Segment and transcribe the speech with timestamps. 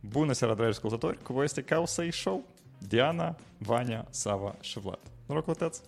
[0.00, 1.22] Bună seara, dragi ascultători!
[1.22, 2.44] Cu voi este Causei Show.
[2.88, 4.98] Diana, Vania, Sava și Vlad.
[5.26, 5.80] Noroc, lăteți!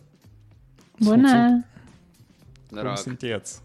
[1.00, 1.50] Bună!
[2.68, 2.98] Cum Noroc.
[2.98, 3.60] sunteți?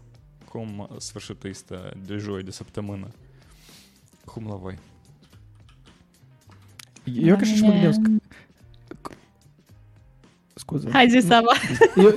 [0.48, 1.76] Cum sfârșitul este
[2.06, 3.08] de joi, de săptămână?
[4.24, 4.78] Cum la voi?
[7.04, 8.00] Eu ca și mă gândesc...
[10.54, 10.90] Scuze.
[10.90, 11.52] Hai zi, Sava.
[11.96, 12.12] Eu,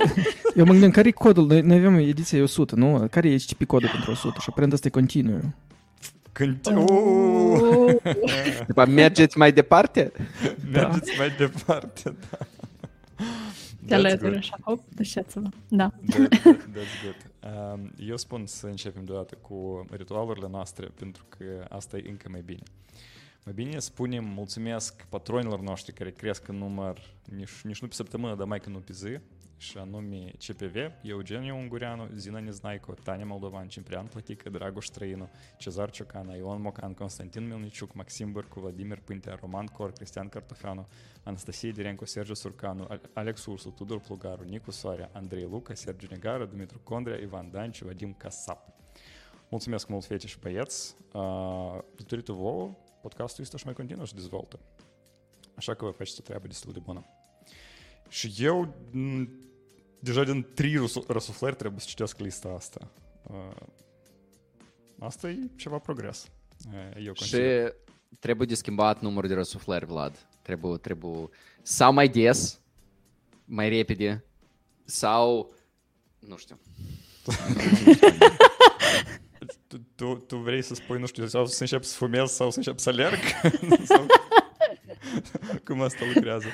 [0.54, 1.46] eu mă gândeam, care e codul?
[1.46, 3.08] Noi, noi avem ediția 100, nu?
[3.10, 4.40] Care e HTTP codul pentru 100?
[4.40, 5.40] Și aparent asta e continuu.
[6.32, 6.66] Când...
[6.66, 6.74] Oh.
[6.90, 8.00] Uuuu!
[8.66, 10.12] După mergeți mai departe?
[10.72, 12.36] Mergeți mai departe, da.
[13.86, 14.36] Te That's alături good.
[14.36, 15.48] așa, hop, deșeați-vă.
[15.68, 15.90] Da.
[16.10, 17.16] That- that- That's good.
[17.72, 22.42] Um, eu spun să începem deodată cu ritualurile noastre, pentru că asta e încă mai
[22.44, 22.62] bine.
[23.46, 29.20] Мобільні спуні мулцемеск патройнлар ноштикарі креска нумар ніж ніж ну пісаптами да майкину пізи.
[29.58, 35.28] Шанумі Чепєвє, Євгенію Унгуряну, Зіна Незнайко, Таня Молдован, Чемпіон Платіка, Драгош Траїну,
[35.58, 40.86] Чезар Чокана, Іон Мокан, Константин Мельничук, Максим Бирку, Владимир Пинтя, Роман Кор, Кристиан Картофяну,
[41.24, 46.80] Анастасія Діренко, Сержу Суркану, Алекс Урсу, Тудор Плугару, Ніку Саря, Андрій Лука, Серджу Негару, Дмитру
[46.84, 48.58] Кондря, Іван Данчу, Вадим Касап.
[49.50, 50.94] Mulțumesc mult, Fetiș Băieț.
[51.12, 54.58] Uh, datorită vouă, podcastul ăsta și mai continuă și dezvoltă.
[55.54, 57.06] Așa că vă faceți o treabă destul de bună.
[58.08, 59.28] Și eu, m,
[60.00, 62.90] deja din trei răsu- răsuflări trebuie să citesc lista asta.
[63.22, 63.56] Uh,
[64.98, 66.30] Asta e ceva progres.
[66.72, 67.74] Uh, Eu Și consider.
[68.18, 70.26] trebuie de schimbat numărul de răsuflări, Vlad.
[70.42, 71.28] Trebuie, trebuie
[71.62, 72.60] sau mai des,
[73.44, 74.24] mai repede,
[74.84, 75.54] sau
[76.18, 76.58] nu știu.
[79.72, 82.56] Tu, tu, tu vrei să spui, nu știu, sau să încep să fumez sau să
[82.56, 83.18] încep să alerg?
[83.84, 84.06] sau...
[85.64, 86.46] Cum asta lucrează?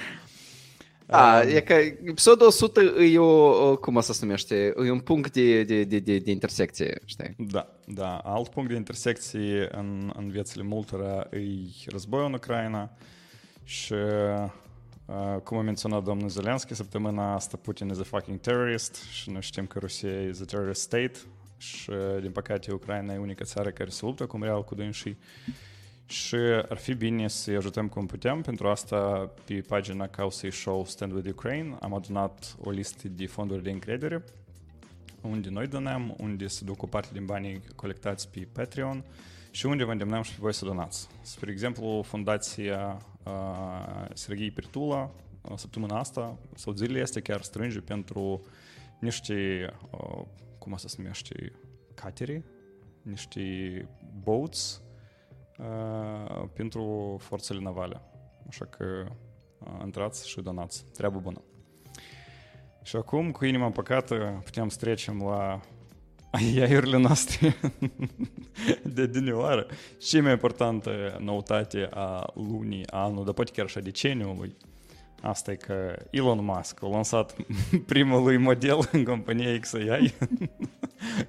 [1.07, 1.73] A, Um, e că
[2.05, 5.99] episodul 100 e o, cum o să se numește, e un punct de, de, de,
[5.99, 7.35] de, de intersecție, știi?
[7.39, 8.17] Da, da.
[8.17, 11.41] Alt punct de intersecție în, în viețile multora e
[11.87, 12.91] războiul în Ucraina
[13.65, 19.31] și, uh, cum a menționat domnul Zelensky, săptămâna asta Putin is a fucking terrorist și
[19.31, 21.19] noi știm că Rusia is a terrorist state
[21.59, 25.19] și, din păcate, Ucraina e unica țară care se luptă cum real cu dânsii
[26.07, 26.37] și
[26.69, 28.41] ar fi bine să-i ajutăm cum putem.
[28.41, 33.63] Pentru asta, pe pagina causei show Stand With Ukraine am adunat o listă de fonduri
[33.63, 34.25] de încredere
[35.21, 39.05] unde noi donăm, unde se duc o parte din banii colectați pe Patreon
[39.51, 41.09] și unde vă îndemnăm și pe voi să donați.
[41.23, 48.47] Spre exemplu, Fundația uh, Serghei Pirtula uh, săptămâna asta sau zilele astea chiar strânge pentru
[48.99, 50.25] niște, uh,
[50.69, 51.53] cum asta se numește,
[51.95, 52.43] cateri,
[53.03, 53.41] niște
[54.23, 54.83] boats
[55.59, 58.01] uh, pentru forțele navale.
[58.49, 58.85] Așa că
[59.59, 60.85] uh, intrați și donați.
[60.93, 61.43] Treabă bună.
[62.83, 65.61] Și acum, cu inima păcată, putem să trecem la
[66.55, 67.57] iaiurile noastre
[68.95, 69.67] de dinioară.
[69.99, 74.57] Cea mai importantă noutate a lunii, a anului, dar poate chiar și a deceniului,
[75.23, 77.37] asta e că Elon Musk a lansat
[77.87, 80.15] primul lui model în compania XAI,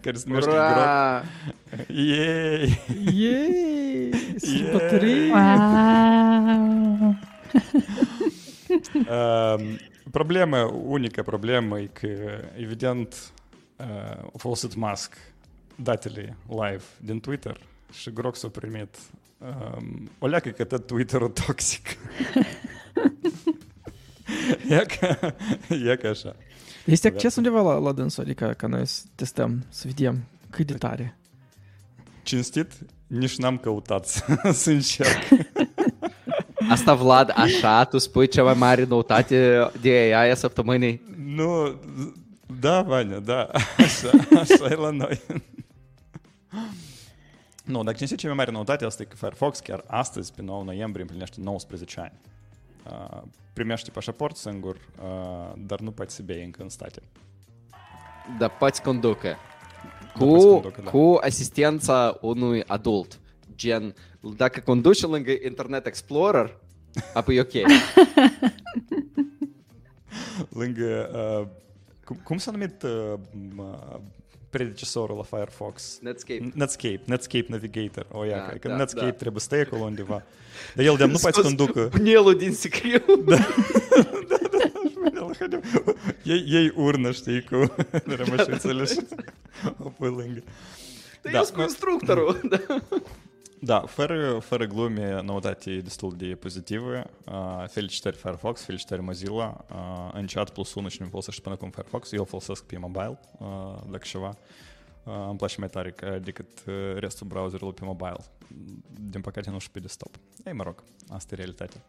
[0.01, 1.23] care se numește Grok.
[1.87, 2.81] Yay!
[3.13, 4.09] Yay!
[5.29, 7.15] Wow!
[8.95, 9.79] Um,
[10.11, 12.07] Problema, unica problemă e că,
[12.57, 13.31] evident,
[13.77, 13.85] uh,
[14.33, 15.17] a folosit Musk
[15.75, 17.59] datele live din Twitter
[17.91, 18.97] și Grok s-a primit
[19.37, 21.97] um, o leacă că tot Twitter-ul toxic.
[24.69, 25.35] e, ca,
[25.91, 26.35] e ca așa.
[26.85, 30.73] Este acces undeva la, la dânsul, adică ca noi să testăm, să vedem cât de
[30.73, 31.17] tare.
[32.23, 32.71] Cinstit,
[33.07, 35.23] nici n-am căutat să, să încerc.
[36.69, 41.01] Asta, Vlad, așa, tu spui cea mai mare noutate de AI a săptămânii?
[41.25, 41.79] Nu,
[42.59, 44.09] da, Vania, da, așa,
[44.39, 45.21] așa e la noi.
[47.63, 50.63] Nu, dacă cinstit cea mai mare noutate asta e că Firefox chiar astăzi, pe 9
[50.63, 52.13] noiembrie, împlinește 19 ani.
[52.85, 53.21] Uh,
[53.53, 57.01] primește pașaport singur, uh, dar nu poate să bei încă în state.
[58.37, 59.27] Da, poți conducă.
[59.27, 60.89] Da, poți Cu, conducă, da.
[60.89, 63.19] cu asistența unui adult.
[63.55, 63.95] Gen,
[64.35, 66.57] dacă conduci lângă Internet Explorer,
[67.13, 67.53] apoi e ok.
[70.49, 71.47] Lângă, uh,
[72.03, 73.13] cum, cum s-a numit uh,
[74.49, 75.97] m- predecesorul la Firefox?
[76.01, 76.51] Netscape.
[76.53, 78.05] Netscape, Netscape Navigator.
[78.11, 79.11] O, ia, Da, că da, Netscape da.
[79.11, 80.23] trebuie să stai acolo undeva.
[80.75, 81.89] Dar el de-am nu poate să conducă.
[81.95, 83.01] Bunelul din sicriu.
[86.23, 87.75] Ei, ei urnă, știi, cu
[88.05, 88.99] rămășițele și
[89.83, 90.43] o pui lângă.
[91.21, 91.57] Dar Da, eu sunt
[93.61, 97.05] Да, Феры, Феры Глуми на вот эти дистилдии позитивы.
[97.73, 99.65] Фельдштер Firefox, Фельдштер Mozilla,
[100.13, 103.17] Unchart плюс уночным фолсаш шпанаком Firefox, Йо фолсас P Mobile,
[103.91, 104.37] Дакшева.
[105.05, 106.47] Am plašim etarik, decât
[106.95, 108.23] restul browserului pe mobile.
[108.99, 110.15] Din păcate nu știu pe desktop.
[110.45, 111.81] Ei, mă rog, asta e realitatea.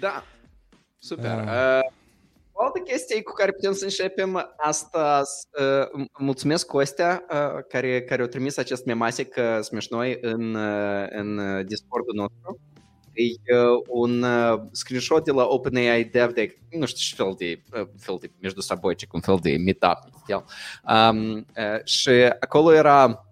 [0.00, 0.24] Da,
[0.98, 1.38] super.
[1.38, 1.44] Uh.
[1.44, 1.92] Uh,
[2.59, 8.21] o altă chestie cu care putem să începem astăzi, uh, mulțumesc Costea, uh, care, care
[8.21, 12.59] a trimis acest memasic uh, смешной în, uh, în uh, Discord-ul nostru.
[13.13, 17.79] E uh, un uh, screenshot de la OpenAI Dev Day, nu știu ce fel de,
[17.81, 19.99] uh, fel de между собойчик, un fel de meetup.
[20.21, 20.45] știu.
[20.89, 22.09] Um, uh, și
[22.39, 23.25] acolo era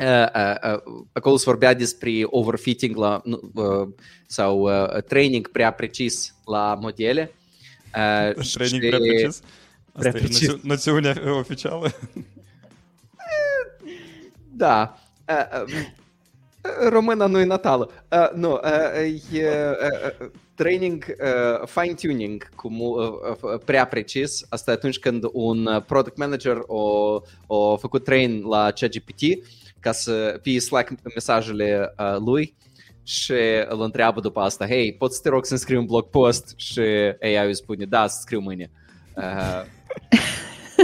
[0.00, 3.88] uh, uh, uh, acolo se vorbea despre overfitting la, nu, uh,
[4.26, 7.34] sau uh, training prea precis la modele.
[7.95, 9.39] Uh, Training și- prea precis.
[9.39, 9.51] Prea
[9.93, 10.47] Asta e precis.
[10.47, 11.91] noțiu- noțiunea oficială.
[14.51, 14.97] Da.
[15.29, 17.89] Uh, uh, româna nu e natală.
[18.11, 24.45] Uh, nu, uh, e uh, uh, training, uh, fine-tuning cu mu- uh, uh, prea precis.
[24.49, 29.21] Asta e atunci când un uh, product manager o, o făcut train la ChatGPT
[29.79, 32.55] ca să fie Slack mesajele uh, lui
[33.03, 33.33] și
[33.67, 36.53] îl întreabă după asta, hei, pot să te rog să-mi scrii un blog post?
[36.55, 36.79] Și
[37.21, 38.71] AI îi spune, da, să scriu mâine.
[39.15, 39.63] Uh,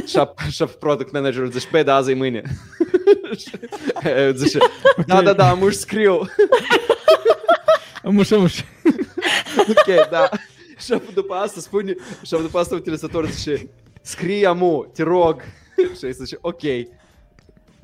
[0.09, 2.41] și ap- și ap- product managerul zice, băi, da, azi e mâine.
[4.33, 4.57] Zice,
[5.05, 6.29] da, da, da, am uși scriu.
[8.03, 8.59] Amuș, amuș.
[9.69, 10.29] ok, da.
[10.79, 13.69] Și după asta spune, și după asta utilizatorul zice,
[14.01, 15.41] scrie amu, te rog.
[15.97, 16.61] Și zice, ok.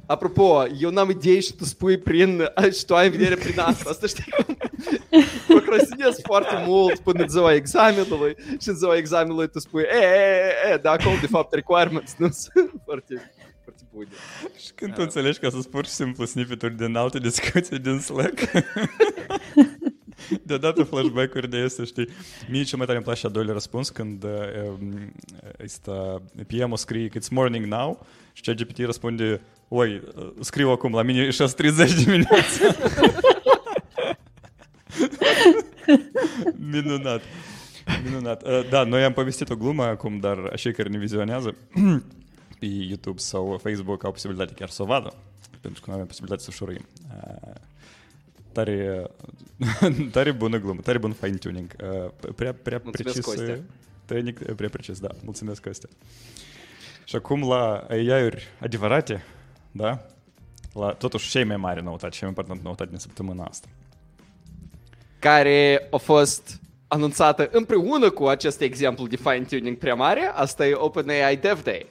[0.07, 2.41] Apropo, jaunam idėjištus puj prin,
[2.79, 4.23] što je vnere pri nas, просто ще
[5.47, 11.19] покрасне спорти мулт, понадзова екзаменовой, ще зова екзаменовой то спуй, е, е, е, да, call
[11.21, 13.17] the fab requirements, ну, спорти,
[13.61, 14.15] спорти буде.
[14.75, 18.39] Când tu înțelegi că să spui simplu snippet-uri din alte discuții din Slack.
[20.43, 22.07] Deodată flashback-uri de este, știi.
[22.49, 25.13] Mie cel mai tare îmi place a doilea răspuns când um,
[25.57, 25.91] este
[26.47, 30.01] PM-ul scrie It's morning now și ChatGPT răspunde Uh,
[30.39, 32.75] scriu acum, la mine e 6.30 dimineața.
[36.71, 37.21] Minunat.
[38.03, 38.47] Minunat.
[38.47, 41.55] Uh, Da, noi am povestit o glumă acum, dar cei care ne vizionează
[42.59, 45.13] pe YouTube sau Facebook au posibilitatea chiar să o vadă,
[45.61, 46.85] pentru că noi avem posibilitatea să șurim.
[47.15, 47.53] Uh,
[48.51, 49.03] Tare,
[50.11, 51.75] tare bună glumă, tare bun fine-tuning.
[51.83, 53.25] Uh, Prea, prea Mulțumesc, precis.
[53.25, 53.59] Costea.
[54.05, 55.07] Training uh, prea precis, da.
[55.23, 55.89] Mulțumesc, Costea.
[57.05, 59.23] Și acum la AI-uri adevărate,
[59.71, 59.99] da?
[60.73, 63.67] La totuși cei mai mari noutate, cea mai importantă noutate din săptămâna asta.
[65.19, 71.37] Care a fost anunțată împreună cu acest exemplu de fine-tuning prea mare, asta e OpenAI
[71.37, 71.85] Dev Day.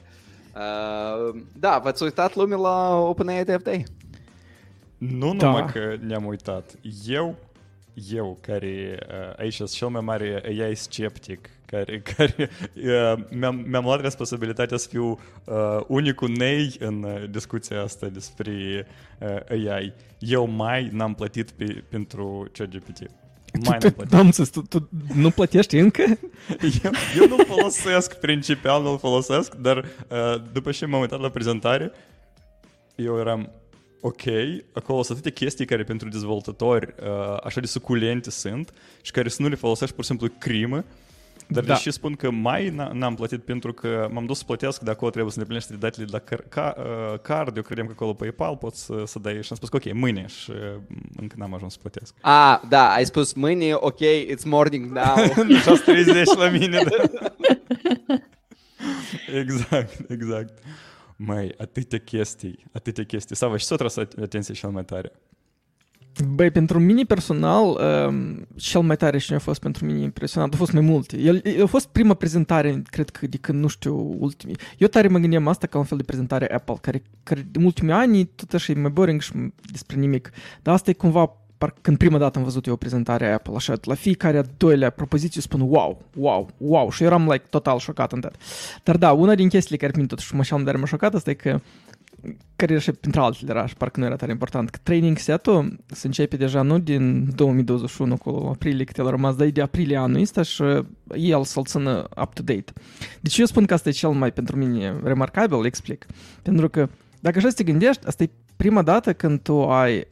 [0.55, 3.85] Uh, da, v-ați uitat lume la OpenAI Dev Day?
[4.99, 5.47] Nu Da.
[5.47, 6.75] numai că ne-am uitat.
[7.06, 7.35] Eu,
[8.12, 12.50] eu care uh, aici sunt cel mai mare AI sceptic, care, care
[13.31, 18.87] mi-am, luat responsabilitatea să fiu uh, unicul nei în uh, discuția asta despre
[19.19, 19.93] uh, AI.
[20.19, 23.11] Eu mai n-am plătit pe, pentru ChatGPT.
[23.64, 24.14] Mai plătit.
[24.14, 26.02] Am înțeles, tu, tu nu plătești încă?
[26.85, 31.93] Eu, eu nu folosesc, principial nu folosesc, dar uh, după ce m-am uitat la prezentare,
[32.94, 33.50] eu eram
[34.00, 34.23] ok,
[34.73, 39.43] acolo sunt atâtea chestii care pentru dezvoltatori uh, așa de suculente sunt și care să
[39.43, 40.85] nu le folosești pur și simplu crimă,
[41.47, 41.73] dar Da.
[41.75, 45.11] deși spun că mai n- n-am plătit pentru că m-am dus să plătesc, de acolo
[45.11, 48.56] trebuie să îndeplinești datele de la car- ca, uh, card, eu credeam că acolo PayPal
[48.56, 50.56] poți să, să dai și am spus că ok, mâine și uh,
[51.17, 52.14] încă n-am ajuns să plătesc.
[52.20, 53.99] Ah, da, ai spus mâine, ok,
[54.35, 55.14] it's morning now.
[55.66, 57.02] Nu 30 la mine, da.
[59.40, 60.59] exact, exact.
[61.23, 63.37] Mai, atâtea chestii, atâtea chestii.
[63.37, 65.12] Sava, și s-a tras atenție cel mai tare.
[66.35, 70.59] Băi, pentru mine personal, um, cel mai tare și a fost pentru mine impresionant, au
[70.59, 71.19] fost mai multe.
[71.19, 74.57] El, a fost prima prezentare, cred că, de când, nu știu, ultimii.
[74.79, 77.93] Eu tare mă gândeam asta ca un fel de prezentare Apple, care, care în ultimii
[77.93, 79.33] ani tot așa e mai boring și
[79.71, 80.31] despre nimic.
[80.62, 83.75] Dar asta e cumva, par, când prima dată am văzut eu o prezentare Apple, așa,
[83.83, 88.12] la fiecare a doilea propoziție spun wow, wow, wow, și eu eram like total șocat
[88.12, 88.37] în dat.
[88.83, 91.35] Dar da, una din chestiile care pe mine totuși mă cel mai șocat asta e
[91.35, 91.61] că
[92.57, 95.79] care era și printre altele era și parcă nu era tare important, că training set-ul
[95.87, 99.62] se începe deja nu din 2021 cu aprilie cât el a rămas, dar e de
[99.62, 100.62] aprilie anul ăsta și
[101.14, 102.73] el să-l țină up-to-date.
[103.21, 106.07] Deci eu spun că asta e cel mai pentru mine remarcabil, explic.
[106.43, 106.88] Pentru că
[107.21, 110.07] dacă așa să te gândești, asta e prima dată când tu ai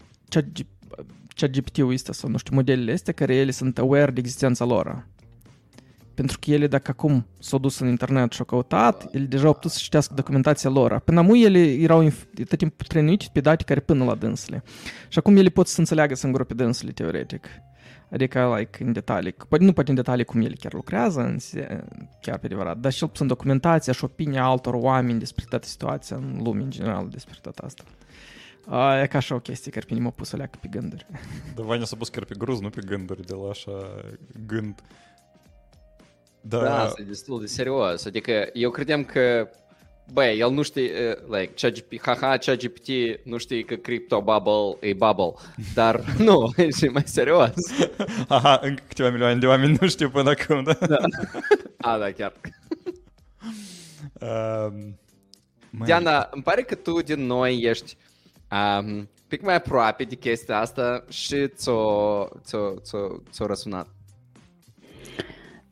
[1.38, 5.06] ChatGPT-ul ăsta sau nu știu, modelele astea care ele sunt aware de existența lor.
[6.14, 9.52] Pentru că ele, dacă acum s-au dus în internet și au căutat, ele deja au
[9.52, 10.98] putut să citească documentația lor.
[10.98, 14.62] Până acum ele erau inf- tot timpul trăinuite pe date care până la dânsele.
[15.08, 17.46] Și acum ele pot să înțeleagă singur pe dânsele, teoretic.
[18.12, 21.84] Adică, like, în detalii, poate, nu poate în detalii cum el chiar lucrează, în se,
[22.20, 26.16] chiar pe adevărat, dar și el în documentația și opinia altor oameni despre toată situația
[26.16, 27.84] în lume, în general, despre tot asta.
[28.68, 31.06] A, e ca așa o chestie care pe mine m-a pus să leacă pe gânduri.
[31.54, 34.02] Da, Vania s-a pus chiar pe gruz, nu pe gânduri, de la așa
[34.46, 34.80] gând.
[36.40, 38.04] Da, Da, asta e destul de serios.
[38.04, 39.48] Adică eu credeam că
[40.12, 42.88] Băi, el nu știe, uh, like, ChatGPT, haha, ChatGPT
[43.24, 45.32] nu știe că crypto bubble e bubble,
[45.74, 47.52] dar nu, e mai serios.
[48.28, 50.72] Aha, încă câteva milioane de oameni nu știu până acum, da?
[50.72, 50.96] da.
[51.78, 52.32] A, da, chiar.
[54.20, 54.98] Um,
[55.70, 57.96] măi, Diana, îmi pare că tu din noi ești
[58.52, 62.98] um, pic mai aproape de chestia asta și ți-o, ți-o, ți-o,
[63.30, 63.88] ți-o răsunat.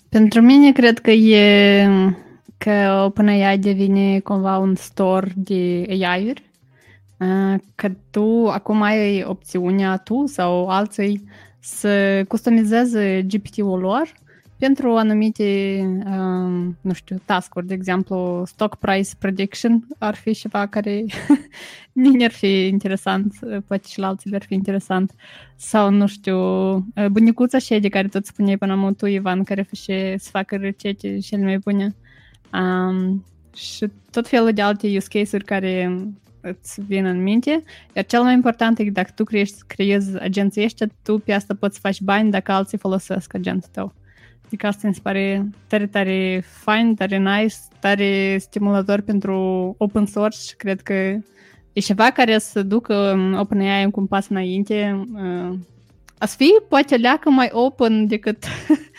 [0.08, 1.88] Pentru mine cred că e
[2.58, 6.50] că OpenAI devine cumva un store de AI-uri,
[7.18, 11.24] uh, că tu acum ai opțiunea tu sau alții
[11.60, 14.12] să customizeze GPT-ul lor
[14.58, 21.04] pentru anumite, um, nu știu, task-uri, de exemplu, stock price prediction ar fi ceva care
[21.92, 25.12] mine ar fi interesant, poate și la alții ar fi interesant.
[25.56, 26.38] Sau, nu știu,
[27.10, 31.18] bunicuța și de care tot spuneai până mult tu, Ivan, care face să facă rețete
[31.18, 31.96] cele mai bune.
[32.52, 35.98] Um, și tot felul de alte use case-uri care
[36.40, 37.62] îți vin în minte.
[37.94, 41.54] Iar cel mai important e că dacă tu creezi, creezi agenții ăștia, tu pe asta
[41.54, 43.94] poți să faci bani dacă alții folosesc agentul tău.
[44.46, 49.34] Adică asta mi se pare tare, tare fain, tare nice, tare stimulator pentru
[49.78, 50.92] open source și cred că
[51.72, 55.06] e ceva care să ducă OpenAI încă un pas înainte.
[55.14, 55.58] Uh,
[56.18, 58.44] a fi poate leacă mai open decât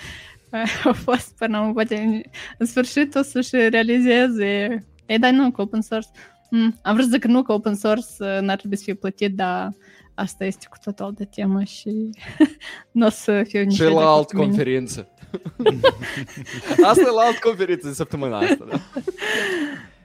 [0.84, 2.22] a fost până acum, poate
[2.58, 4.86] în sfârșit o să-și realizeze.
[5.06, 6.10] Ei, dar nu, că open source.
[6.50, 8.94] Mm, am vrut să zic că nu, că open source uh, n-ar trebui să fie
[8.94, 9.74] plătit, dar
[10.14, 12.10] asta este cu totul altă temă și
[12.92, 15.12] nu o să fiu nici Și la alt conferință.
[16.90, 18.80] asta e la alt conferință de săptămâna asta, da?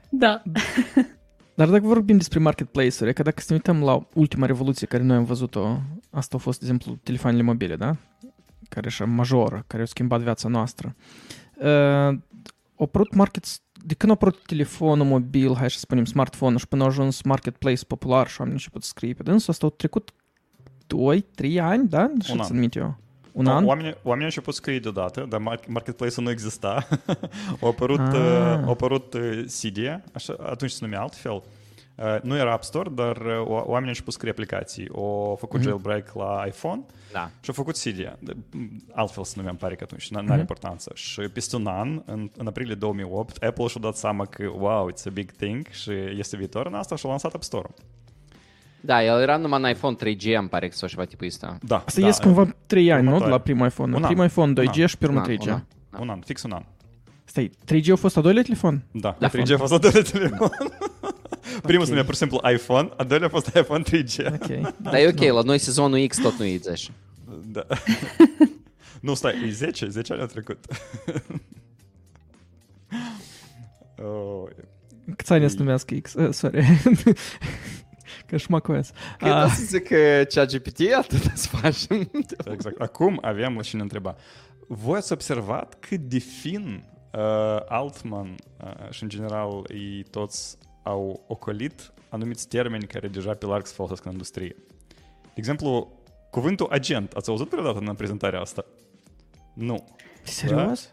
[0.08, 0.42] Da.
[1.54, 5.02] Dar dacă vorbim despre marketplace-uri, e că dacă să ne uităm la ultima revoluție care
[5.02, 5.78] noi am văzut-o,
[6.10, 7.96] asta a fost, de exemplu, telefoanele mobile, da?
[8.68, 10.94] Care e majoră, care au schimbat viața noastră.
[11.56, 12.18] Uh,
[12.76, 13.44] au apărut market,
[13.84, 17.84] de când a apărut telefonul mobil, hai să spunem smartphone și până a ajuns marketplace
[17.84, 20.10] popular și am început să scrie pe dânsul, asta au trecut
[21.50, 22.10] 2-3 ani, da?
[22.24, 22.42] Și an.
[22.42, 22.96] să eu.
[23.32, 23.64] Un da, an?
[23.64, 26.86] Oamenii, oamenii au început să scrie deodată, dar marketplace-ul nu exista.
[27.62, 28.12] a apărut, Ah.
[28.14, 31.42] uh, a apărut uh, Cydia, așa, atunci se numea altfel.
[31.96, 34.88] Uh, nu era App Store, dar uh, o- oamenii au început să scrie aplicații.
[34.94, 35.68] Au făcut Mhm.
[35.68, 37.20] jailbreak la iPhone Da.
[37.40, 38.16] și au făcut Cydia.
[38.18, 38.36] De-
[38.92, 40.38] Altfel se numea, îmi pare că atunci, n- n-are Mhm.
[40.38, 40.90] importanță.
[40.94, 45.06] Și peste un an, în, în aprilie 2008, Apple și-a dat seama că, wow, it's
[45.06, 47.68] a big thing și este viitor în asta și a lansat App Store.
[48.84, 51.58] Da, el era numai în iPhone 3G, îmi pare că sau ceva tipul ăsta.
[51.62, 53.08] Da, Asta da, ies cumva 3 ani, nu?
[53.08, 53.30] De următoare.
[53.32, 53.94] la primul iPhone.
[53.96, 54.08] Un an.
[54.08, 55.46] Primul iPhone 2G Un și pe urmă Un an, 3G.
[55.46, 56.00] un an.
[56.00, 56.62] Un an, fix un an.
[57.24, 58.84] Stai, 3G a fost a doilea telefon?
[58.92, 59.28] Da, Da.
[59.28, 60.50] 3G a fost a doilea telefon.
[61.62, 64.26] Primul se numea pur și simplu iPhone, a doilea a fost iPhone 3G.
[64.32, 64.46] Ok.
[64.82, 66.90] Dar e ok, la noi sezonul X tot nu e 10.
[67.46, 67.66] Da.
[69.00, 70.58] nu, stai, e 10, 10 ani a trecut.
[74.02, 74.42] oh,
[75.16, 76.14] Câți ani să numească X?
[76.14, 76.66] Uh, sorry.
[78.32, 78.90] Că șmacoias.
[79.18, 82.10] Când o să zic că ChatGPT, atât să facem.
[82.52, 82.80] exact.
[82.80, 84.16] Acum avem și ne întreba.
[84.68, 86.84] Voi ați observat cât de fin
[87.14, 87.20] uh,
[87.68, 88.34] Altman
[88.64, 93.72] uh, și în general ei toți au ocolit anumiți termeni care deja pe larg se
[93.74, 94.56] folosesc în industrie.
[95.22, 95.92] De exemplu,
[96.30, 97.12] cuvântul agent.
[97.12, 98.64] Ați auzit vreodată în prezentarea asta?
[99.54, 99.84] Nu.
[100.22, 100.90] Serios?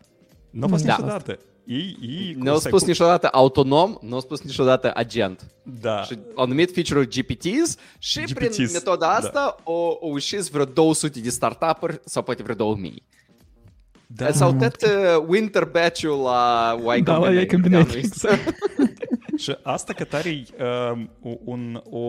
[0.50, 0.92] Nu a fost Da.
[0.96, 1.40] niciodată.
[1.70, 5.52] Ei, ei, Nu au spus niciodată autonom, nu au spus niciodată agent.
[5.64, 6.04] Da.
[6.04, 9.14] Și au numit feature-ul GPTs și GPTs, prin metoda da.
[9.14, 13.04] asta o, o ușit vreo 200 de startup-uri sau poate vreo 2000.
[14.08, 14.32] Da.
[14.32, 18.56] Sau tot uh, winter batch-ul la Y Da, la Y Combinator, Combinator, da, nu exact.
[19.38, 20.46] Și asta că tare e
[20.92, 21.10] um,
[21.44, 22.00] un, o,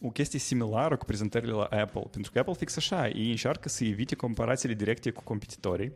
[0.00, 2.06] o chestie similară cu prezentările la Apple.
[2.10, 5.92] Pentru că Apple fix așa, ei încearcă să evite comparațiile directe cu competitorii,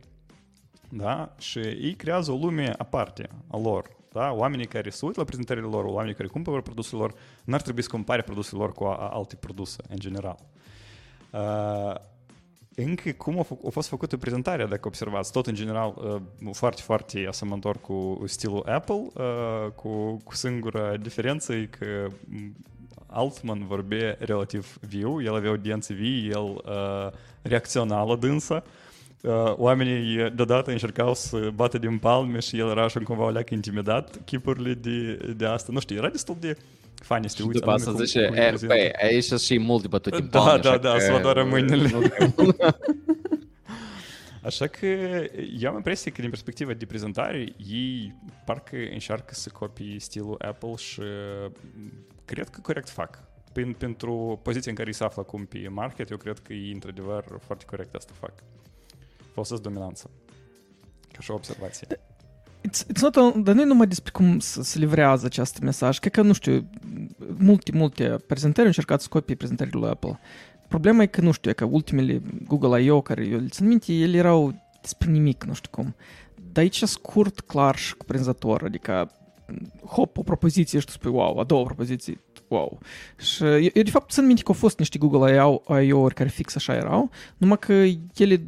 [0.89, 1.35] da?
[1.37, 3.95] Și ei creează o lume aparte a lor.
[4.11, 4.31] Da?
[4.31, 7.13] Oamenii care se uită la prezentările lor, oamenii care cumpără produsele lor,
[7.43, 10.37] n-ar trebui să compare produsele lor cu a, a alte produse, în general.
[11.31, 11.95] Uh,
[12.75, 16.81] încă cum a, fă, a fost făcută prezentarea, dacă observați, tot în general uh, foarte,
[16.81, 22.55] foarte asemănător cu stilul Apple, uh, cu, cu singura diferență e că m,
[23.07, 28.86] Altman vorbea relativ viu, el avea audiență vie, el uh, reacționa la dânsa, uh,
[29.55, 34.19] oamenii deodată încercau să bată din palme și el era așa cumva o leacă intimidat
[34.25, 35.71] chipurile de, de asta.
[35.71, 36.57] Nu știu, era destul de
[36.95, 38.73] funny să te Și uiți după asta anume zice, cum îi e, prezintă.
[38.73, 41.19] băi, aici și mult de bătut în Da, palme, da, așa da, că- să vă
[41.19, 41.89] doară mâinile.
[44.43, 44.85] Așa că
[45.59, 48.13] eu am impresia că din perspectiva de prezentare, ei
[48.45, 51.01] parcă încearcă să copii stilul Apple și
[52.25, 53.23] cred că corect fac.
[53.53, 57.23] Prin, pentru poziția în care se află acum pe market, eu cred că ei, într-adevăr,
[57.45, 58.33] foarte corect asta fac.
[59.37, 60.09] Folosesc dominanța.
[61.11, 61.87] Ca și o observație.
[62.67, 65.99] It's, it's not a, dar nu e numai despre cum să, să livrează acest mesaj.
[65.99, 66.69] Cred că, nu știu,
[67.37, 70.19] multe, multe prezentări au încercat să copie prezentările lui Apple.
[70.67, 73.01] Problema e că, nu știu, e că ultimele Google I.O.
[73.01, 75.95] care eu le țin minte, ele erau despre nimic, nu știu cum.
[76.51, 79.11] Dar aici scurt, clar și cuprinzător, adică
[79.85, 82.79] hop, o propoziție și tu spui wow, a doua propoziție, wow.
[83.17, 86.55] Și eu, eu de fapt sunt minte că au fost niște Google I.O.-uri care fix
[86.55, 87.73] așa erau, numai că
[88.15, 88.41] ele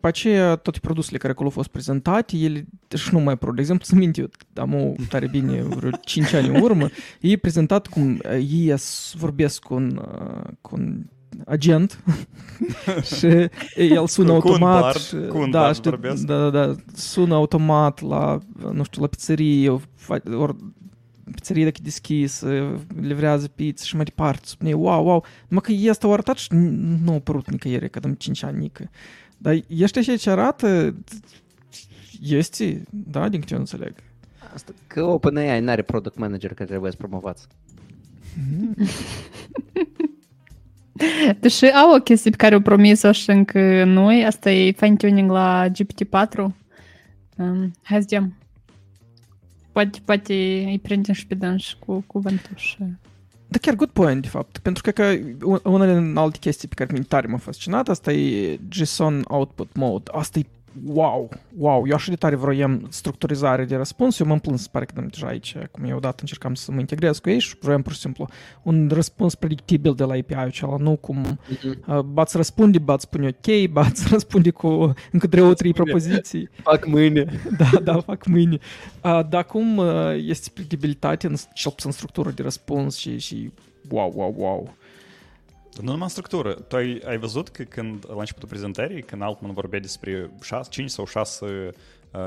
[0.00, 3.52] după aceea, toate produsele care acolo au fost prezentate, ele și nu mai pro.
[3.52, 6.88] De exemplu, să minte, eu am o tare bine, vreo 5 ani în urmă,
[7.20, 8.74] ei prezentat cum ei
[9.14, 10.00] vorbesc cu un,
[10.60, 11.02] cu un
[11.46, 12.02] agent
[13.16, 13.26] și
[13.76, 14.92] el sună cu, automat.
[14.92, 18.38] Cu un și, cu un da, știu, da, da, da, sună automat la,
[18.72, 19.70] nu știu, la pizzerie,
[20.36, 20.56] ori
[21.34, 22.44] pizzerie dacă deschis,
[23.00, 24.42] livrează pizza și mai departe.
[24.44, 25.24] Spune, wow, wow.
[25.48, 26.48] Numai că este o arătat și
[27.04, 28.90] nu a apărut nicăieri, că dăm 5 ani nică.
[29.38, 30.94] Dar ești așa ce arată,
[32.22, 33.94] este, da, din câte eu înțeleg.
[34.54, 37.46] Asta, că OpenAI n-are product manager care trebuie să promovați.
[41.40, 45.68] Deși au o chestie pe care o promis-o și încă noi, asta e fine-tuning la
[45.68, 46.38] GPT-4.
[47.36, 48.36] Um, hai să vedem.
[49.72, 50.34] Poate, poate
[50.66, 52.76] îi prindem și pe dânși cu cuvântul și...
[53.50, 54.58] Da, chiar good point, de fapt.
[54.58, 55.18] Pentru că, că
[55.68, 60.10] una din alte chestii pe care mi tare m-a fascinat, asta e JSON Output Mode.
[60.12, 60.46] Asta e
[60.86, 65.00] wow, wow, eu așa de tare vroiam structurizare de răspuns, eu m-am plâns, pare că
[65.10, 67.98] deja aici, cum eu odată încercam să mă integrez cu ei și vroiam pur și
[67.98, 68.28] simplu
[68.62, 71.38] un răspuns predictibil de la API-ul acela, nu cum
[71.86, 76.48] uh, bați răspunde, bați spune ok, bați răspunde cu încă două, trei propoziții.
[76.62, 77.26] Fac mâine.
[77.58, 78.58] Da, da, fac mâine.
[79.04, 83.52] Uh, dar cum uh, este predictibilitate în, cel puțin structură de răspuns și, și
[83.90, 84.74] wow, wow, wow.
[85.80, 86.54] Nu numai structură.
[86.54, 90.90] Tu ai, ai văzut că când, la începutul prezentării, când Altman vorbea despre 6, 5
[90.90, 91.70] sau 6 uh,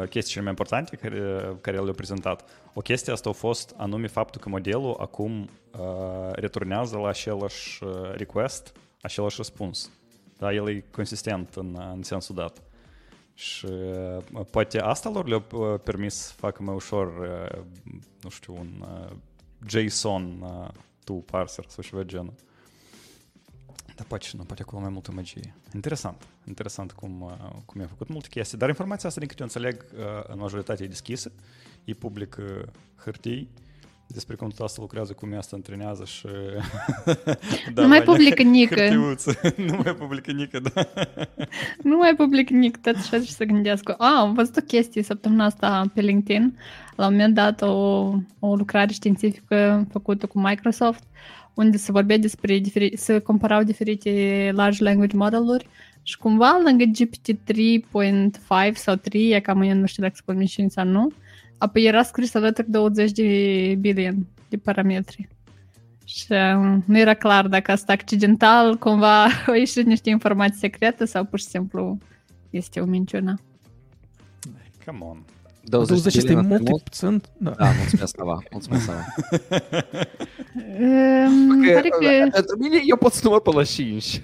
[0.09, 4.41] chestii cele mai importante care, care le-a prezentat, o chestie asta a fost anume faptul
[4.41, 9.91] că modelul acum uh, returnează la același uh, request, același răspuns.
[10.37, 12.61] Da, el e consistent în, în sensul dat.
[13.33, 17.61] Și uh, poate asta lor le-a uh, permis să facă mai ușor, uh,
[18.21, 19.15] nu știu, un uh,
[19.67, 20.67] JSON uh,
[21.03, 22.33] to parser sau ceva genul.
[24.01, 25.55] Da, poate și nu, poate acolo mai multă magie.
[25.73, 29.85] Interesant, interesant cum, cum i-a făcut multe chestii, dar informația asta, din câte eu înțeleg,
[30.27, 31.31] în majoritate e deschisă,
[31.83, 32.37] e public
[32.95, 33.49] hârtii,
[34.07, 36.27] despre cum tot asta lucrează, cum asta antrenează și...
[37.73, 38.89] da, nu mai publică nică.
[39.67, 40.87] nu mai publică nică, da.
[41.83, 43.93] nu mai publică nică, tot așa și să gândească.
[43.93, 46.57] A, am văzut o chestie săptămâna asta pe LinkedIn.
[46.95, 47.67] La un moment dat o,
[48.39, 51.03] o lucrare științifică făcută cu Microsoft
[51.53, 55.67] unde se vorbea despre, diferi, se comparau diferite large language model-uri
[56.03, 60.45] și cumva lângă GPT 3.5 sau 3, e cam eu nu știu dacă se spune
[60.45, 61.11] și sau nu,
[61.57, 65.27] apoi era scris alături 20 de billion de parametri.
[66.05, 71.23] Și um, nu era clar dacă asta accidental cumva au ieșit niște informații secrete sau
[71.23, 71.97] pur și simplu
[72.49, 73.39] este o minciună.
[74.85, 75.23] Come on.
[75.63, 77.21] 20, 20 este mult, mult puțin?
[77.37, 77.49] Da.
[77.49, 78.43] da, mulțumesc, Sava.
[78.51, 79.05] Mulțumesc, Sava.
[80.79, 82.29] um, că, că...
[82.31, 84.21] Pentru mine, eu pot să număr până la 5.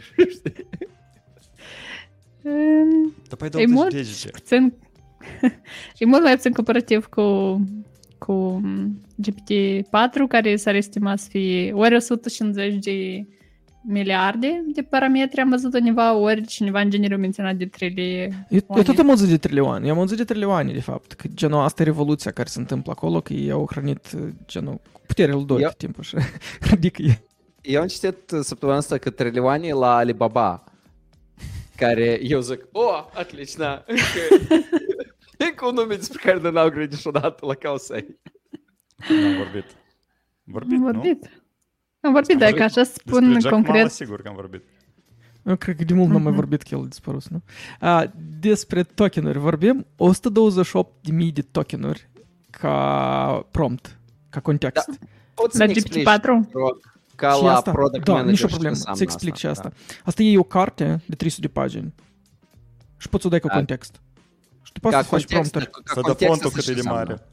[2.41, 4.73] um, Dar păi 20 mult, de puțin,
[5.97, 7.59] e mult mai puțin comparativ cu,
[8.17, 8.61] cu
[9.21, 13.25] GPT-4, care s-ar estima să fie ori 150 de
[13.81, 18.47] miliarde de parametri, am văzut undeva ori cineva în generiu menționat de trilioane.
[18.49, 21.27] Eu, eu tot am auzit de trilioane, eu am auzit de trilioane de fapt, că
[21.33, 25.01] genul asta e revoluția care se întâmplă acolo, că ei au hrănit uh, genul cu
[25.07, 25.69] puterea lui doi eu...
[25.77, 26.15] timp și
[26.59, 27.25] ridică ei.
[27.61, 30.63] Eu am citit uh, săptămâna asta că trilioane la Alibaba,
[31.75, 33.83] care eu zic, o, oh, atlicna,
[35.47, 38.19] încă, un nume despre care n-au grijit niciodată la causei.
[39.09, 39.65] Am vorbit.
[40.43, 41.23] Vorbit, am vorbit.
[41.23, 41.29] nu?
[41.99, 43.75] Am vorbit, dacă așa spun Despre concret.
[43.75, 44.63] Mala, sigur că am vorbit.
[45.43, 47.41] Eu cred că de mult nu am mai vorbit că el a dispărut, nu?
[47.79, 49.85] A, despre tokenuri vorbim.
[49.95, 52.09] 128.000 de tokenuri
[52.49, 54.87] ca prompt, ca context.
[54.87, 55.05] Da.
[55.33, 56.21] Poți La să-mi explici, GPT-4?
[56.51, 56.77] rog,
[57.15, 57.71] ca Și la asta?
[57.71, 59.69] product da, manager nicio ce problemă, înseamnă să explic și asta.
[59.69, 59.75] Da.
[60.05, 61.93] Asta e o carte de 300 de pagini.
[62.97, 63.53] Și poți să o dai ca Da.
[63.53, 64.01] context.
[64.61, 65.83] Și tu poți Ca să faci context, prompturi.
[65.85, 66.99] ca Să dă context fontul asta cât e ce de mare.
[67.11, 67.23] înseamnă.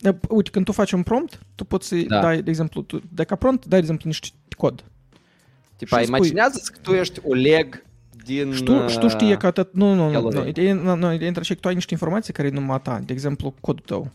[0.00, 2.20] Da, uite, când tu faci un prompt, tu poți să Da.
[2.20, 4.84] dai, de exemplu, tu dai ca prompt, dai, de exemplu, niște cod.
[5.76, 7.84] Tipa, Și spui- imaginează că tu ești Oleg
[8.24, 8.52] din...
[8.52, 9.74] Și tu, și tu știi că atât...
[9.74, 10.48] Nu, nu, nu, Yellow nu, Vein.
[10.48, 12.78] ideea, nu, nu, ideea între și că tu ai niște informații care e numai a
[12.78, 13.00] ta.
[13.04, 14.10] De exemplu, codul tău.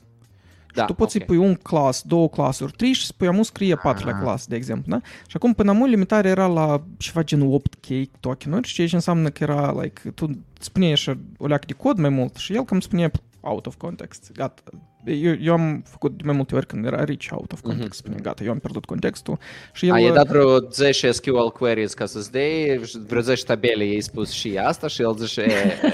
[0.73, 1.23] Da, și tu poți ok.
[1.23, 4.21] să-i pui un clas, două clasuri, trei și spui amu scrie patrulea Ah.
[4.21, 4.99] clas, de exemplu, da?
[5.27, 9.43] Și acum până amu limitarea era la ceva gen 8K tokenuri, și ce înseamnă că
[9.43, 13.11] era, like, tu spuneai așa o leacă de cod mai mult și el cam spunea
[13.39, 14.61] out of context, gata.
[15.05, 17.93] Eu, eu am făcut de mai multe ori când era rich out of context, Mhm.
[17.97, 19.37] spunea, gata, eu am pierdut contextul
[19.73, 19.91] și el...
[19.93, 24.31] A, e dat vreo 10 SQL queries ca să-ți dea, vreo 10 tabele i-ai spus
[24.31, 25.87] și asta și el zice, e, e, e,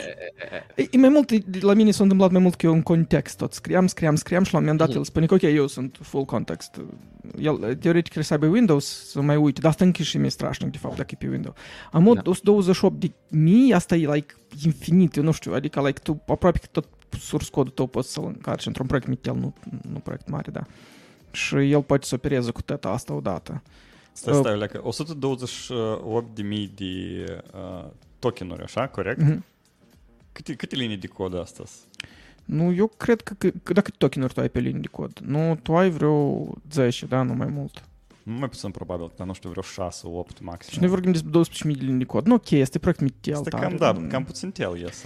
[0.76, 0.82] e.
[0.82, 3.38] E, e mai mult, e- la mine s-a întâmplat mai mult că eu în context
[3.38, 4.98] tot scriam, scriam, scriam și la un moment dat Mhm.
[4.98, 6.82] el spune că ok, eu sunt full context.
[7.40, 10.72] El, teoretic, trebuie să aibă Windows să mai uite, dar asta încă și mi-e strașnic,
[10.72, 11.56] de fapt, dacă e pe Windows.
[11.92, 12.14] Am Da.
[12.14, 12.30] da.
[12.30, 14.34] 128 de mii, asta e, like,
[14.66, 16.86] infinit, eu nu știu, adică, like, tu aproape că tot
[17.20, 19.54] source code-ul tău poți să-l încarci într-un proiect mitel, nu,
[19.92, 20.64] nu proiect mare, da.
[21.32, 23.62] Și el poate să opereze cu teta asta odată.
[24.12, 24.80] Stai, Uh, stai, leacă.
[24.84, 27.86] 128 de mii de uh,
[28.20, 29.22] tokenuri, așa, corect?
[29.22, 29.44] Mhm.
[30.32, 31.72] Câte, câte linii de cod astăzi?
[32.46, 35.56] Nu, eu cred că, că, că dacă tokenuri tu ai pe linii de cod, nu,
[35.64, 37.84] tu ai vreo 10, da, nu mai mult.
[38.24, 40.74] Nu mai puțin probabil, dar nu știu, vreo 6, 8 maxim.
[40.74, 42.26] Și noi vorbim despre 12.000 de linii de cod.
[42.26, 43.34] Nu, ok, este proiect mitel.
[43.34, 45.06] Este tare, cam, da, nu- cam puțin tel iese.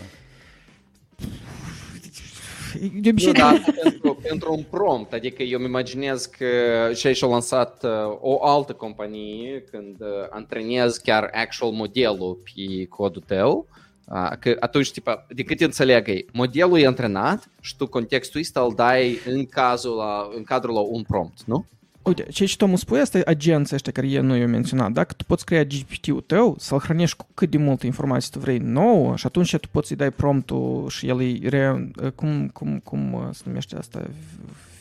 [3.02, 6.46] De obicei, Nu, dar pentru, pentru un prompt, adică eu îmi imaginez că
[6.94, 12.86] și aici a lansat uh, o altă companie când uh, antrenezi chiar actual modelul pe
[12.86, 13.68] codul tău,
[14.08, 18.62] uh, că atunci, tipa, de cât înțeleg, e, modelul e antrenat și tu contextul ăsta
[18.62, 21.66] îl dai în, cazul la, în cadrul la un prompt, nu?
[22.06, 24.92] Uite, ceea ce tu mă spui, asta e agența ăștia care eu nu i-am menționat.
[24.92, 28.58] Dacă tu poți crea GPT-ul tău, să-l hrănești cu cât de multă informație tu vrei
[28.58, 31.90] nouă și atunci tu poți să-i dai promptul și el îi re...
[32.16, 34.08] Cum, cum, cum uh, se numește asta?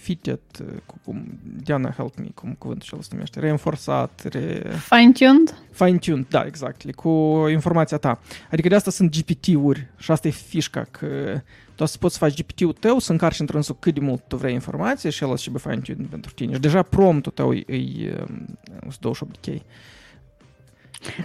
[0.04, 0.66] fitted, uh,
[1.04, 4.62] cum, Diana, help me, cum cuvântul cel se numește, reinforțat, re...
[4.88, 5.54] Fine-tuned?
[5.70, 7.10] Fine-tuned, da, exact, cu
[7.50, 8.20] informația ta.
[8.50, 11.06] Adică de asta sunt GPT-uri și asta e fișca, că
[11.74, 14.52] tu să poți să faci GPT-ul tău, să încarci într-un cât de mult tu vrei
[14.52, 16.52] informație și el și be fine-tuned pentru tine.
[16.52, 19.62] Și deja promptul tău e, e, um, e 28 de.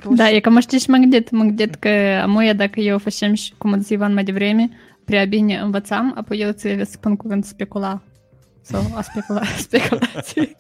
[0.10, 1.90] Da, e cam știi și mă gândit, mă gândit că
[2.22, 4.70] amuia dacă eu facem și cum a zis Ivan mai devreme,
[5.06, 8.02] prea bine învățam, apoi eu ți spun cuvântul specula.
[8.70, 10.58] Sau a specula, speculație.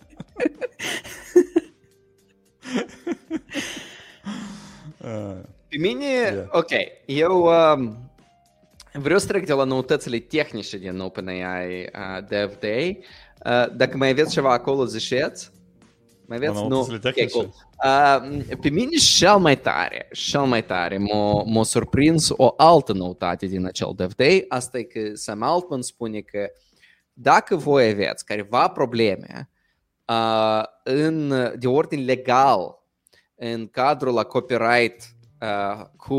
[5.03, 6.45] Uh, Pe mine, Yeah.
[6.51, 6.69] ok,
[7.05, 8.11] eu um,
[8.93, 13.03] vreau să trec de la noutățile tehnice din OpenAI uh, Dev Day.
[13.45, 15.51] Uh, dacă mai aveți ceva acolo, ziceți.
[16.25, 16.53] Mai aveți?
[16.53, 16.67] La Nu?
[16.67, 17.33] noutățile Ok, tehnice?
[17.37, 17.53] cool.
[17.85, 23.45] Uh, pe mine cel mai tare, cel mai tare m-a, m-a surprins o altă noutate
[23.45, 24.45] din acel Dev Day.
[24.47, 26.47] Asta e că Sam Altman spune că
[27.21, 29.49] dacă voi aveți careva probleme
[30.07, 32.83] uh, în, de ordine legal
[33.35, 36.17] în cadrul la copyright uh, cu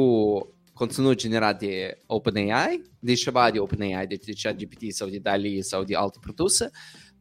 [0.72, 5.84] conținut generat de OpenAI, de ceva de OpenAI, de, de ChatGPT sau de DALI sau
[5.84, 6.70] de alte produse,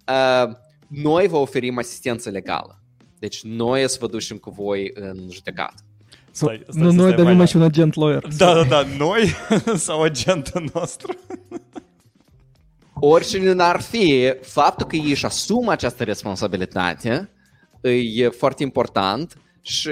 [0.07, 0.55] uh,
[0.87, 2.83] noi vă oferim asistență legală.
[3.19, 5.83] Deci noi să vă ducem cu voi în judecată.
[6.31, 7.45] Stai, stai, nu, stai, noi stai, dar mai numai da.
[7.45, 8.27] și un agent lawyer.
[8.37, 9.33] Da, da, da, noi
[9.87, 11.13] sau agentul nostru?
[12.99, 17.29] Oricine n-ar fi, faptul că ei își asumă această responsabilitate
[18.13, 19.89] e foarte important și,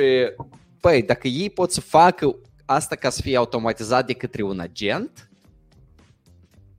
[0.82, 5.30] păi, dacă ei pot să facă asta ca să fie automatizat de către un agent,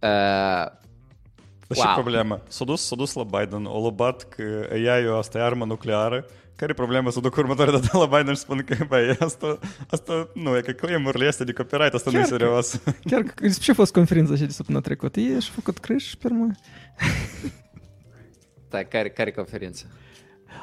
[0.02, 0.76] uh,
[1.68, 1.94] Dar și Wow.
[1.94, 2.40] problema?
[2.48, 6.26] S-a dus, s-a dus la Biden, o luat că AI-ul asta e armă nucleară,
[6.58, 9.58] care e problema să duc următoarea dată la Biden și spun că, băi, asta,
[9.90, 12.80] asta nu, e că claim-urile astea de copyright, asta nu e Chiar că- serios.
[13.04, 15.20] Chiar că, despre ce a fost conferința și de săptămâna trecută?
[15.20, 16.50] Ei și-a făcut creș pe urmă.
[18.70, 19.84] da, care, care conferință?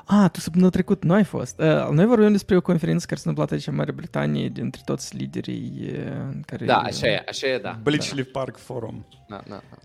[0.06, 1.60] Ah, tu săptămâna trecută nu ai fost.
[1.60, 5.16] Uh, noi vorbim despre o conferință care s-a întâmplat aici în Marea Britanie dintre toți
[5.16, 6.66] liderii uh, care...
[6.66, 7.80] Da, așa e, așa e, da.
[7.84, 9.08] Bleachley Park Forum.
[9.30, 9.78] Da, da, da.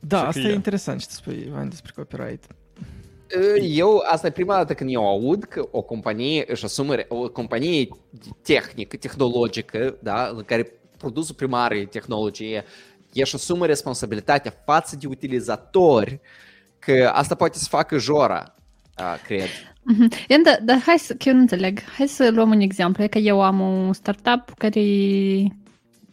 [0.00, 0.50] Da, Și că asta e.
[0.50, 2.44] e interesant ce spui, Ivan, despre copyright.
[3.60, 7.88] Eu, asta e prima dată când eu aud că o companie își asumă, o companie
[8.42, 12.64] tehnică, tehnologică, da, în care produsul primar e tehnologie,
[13.12, 16.20] își asumă responsabilitatea față de utilizatori,
[16.78, 18.54] că asta poate să facă jora,
[18.94, 19.48] a, cred.
[19.82, 20.08] Mhm.
[20.28, 21.80] Ian, dar da, hai să, că eu nu înțeleg.
[21.96, 23.02] Hai să luăm un exemplu.
[23.02, 24.80] E că eu am un startup care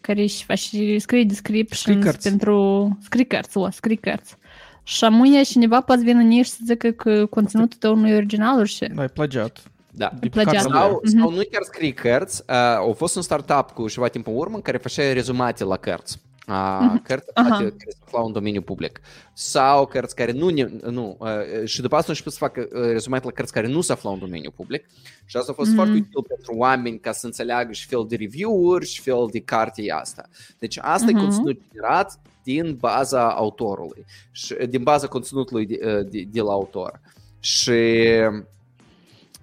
[0.04, 2.98] care își face, scrie descriptions Scrie pentru...
[3.02, 4.36] Scrie cărți, o, scrie cărți.
[4.84, 8.16] Și amuie cineva poate vine în ei și să zică că conținutul tău nu e
[8.16, 8.86] original și...
[8.94, 9.64] Da, e plagiat.
[9.96, 10.12] Da.
[10.20, 10.54] De Plagiat.
[10.54, 11.18] carte Sau, Mhm.
[11.20, 14.56] sau nu chiar scrie cărți, uh, a fost un startup cu ceva timp în urmă
[14.56, 16.20] în care făcea rezumate la cărți.
[16.46, 17.46] a, cărți Aha.
[17.54, 19.02] aflate care se aflau în domeniul public
[19.34, 21.30] sau cărți care nu, ne- nu uh,
[21.66, 24.14] și după asta au început să facă uh, rezumat la cărți care nu se aflau
[24.14, 24.86] în domeniul public
[25.26, 25.78] și asta a fost Mhm.
[25.78, 29.82] foarte util pentru oameni ca să înțeleagă și fel de review-uri și fel de carte
[29.84, 30.30] e asta.
[30.60, 31.22] Deci asta e Mhm.
[31.22, 37.00] conținut generat din baza autorului și din baza conținutului de, uh, de, de la autor.
[37.40, 37.72] Și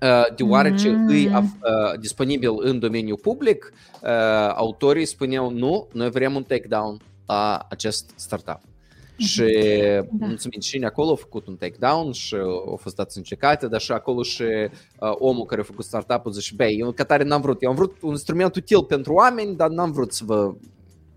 [0.02, 1.06] uh, deoarece Mm.
[1.08, 4.08] îi af- uh, disponibil în domeniul public, uh,
[4.54, 8.60] autorii spuneau nu, noi vrem un takedown la acest startup.
[9.16, 9.44] Și
[10.10, 10.26] Da.
[10.26, 12.34] mulțumim și acolo a făcut un takedown și
[12.72, 14.68] a fost dat încercate, dar și acolo și uh,
[15.18, 17.96] omul care a făcut startup-ul zice, băi, eu ca tare n-am vrut, eu am vrut
[18.02, 20.54] un instrument util pentru oameni, dar n-am vrut să vă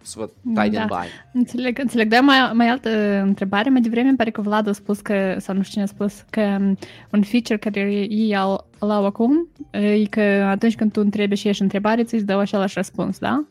[0.04, 0.86] să vă tai din Da.
[0.90, 1.10] bani.
[1.34, 2.10] Înțeleg, înțeleg.
[2.10, 2.90] Dar mai, mai altă
[3.22, 3.70] întrebare.
[3.70, 6.26] Mai devreme îmi pare că Vlad a spus că, sau nu știu cine a spus,
[6.30, 6.78] că um,
[7.12, 11.48] un feature care ei au, îl au acum e că atunci când tu întrebi și
[11.48, 13.44] ești întrebare, ți-ți dă același răspuns, da?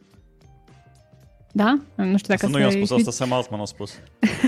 [1.55, 1.79] Da?
[1.95, 3.99] Nu știu dacă Asta nu eu am asta spus, e asta Sam Altman a spus.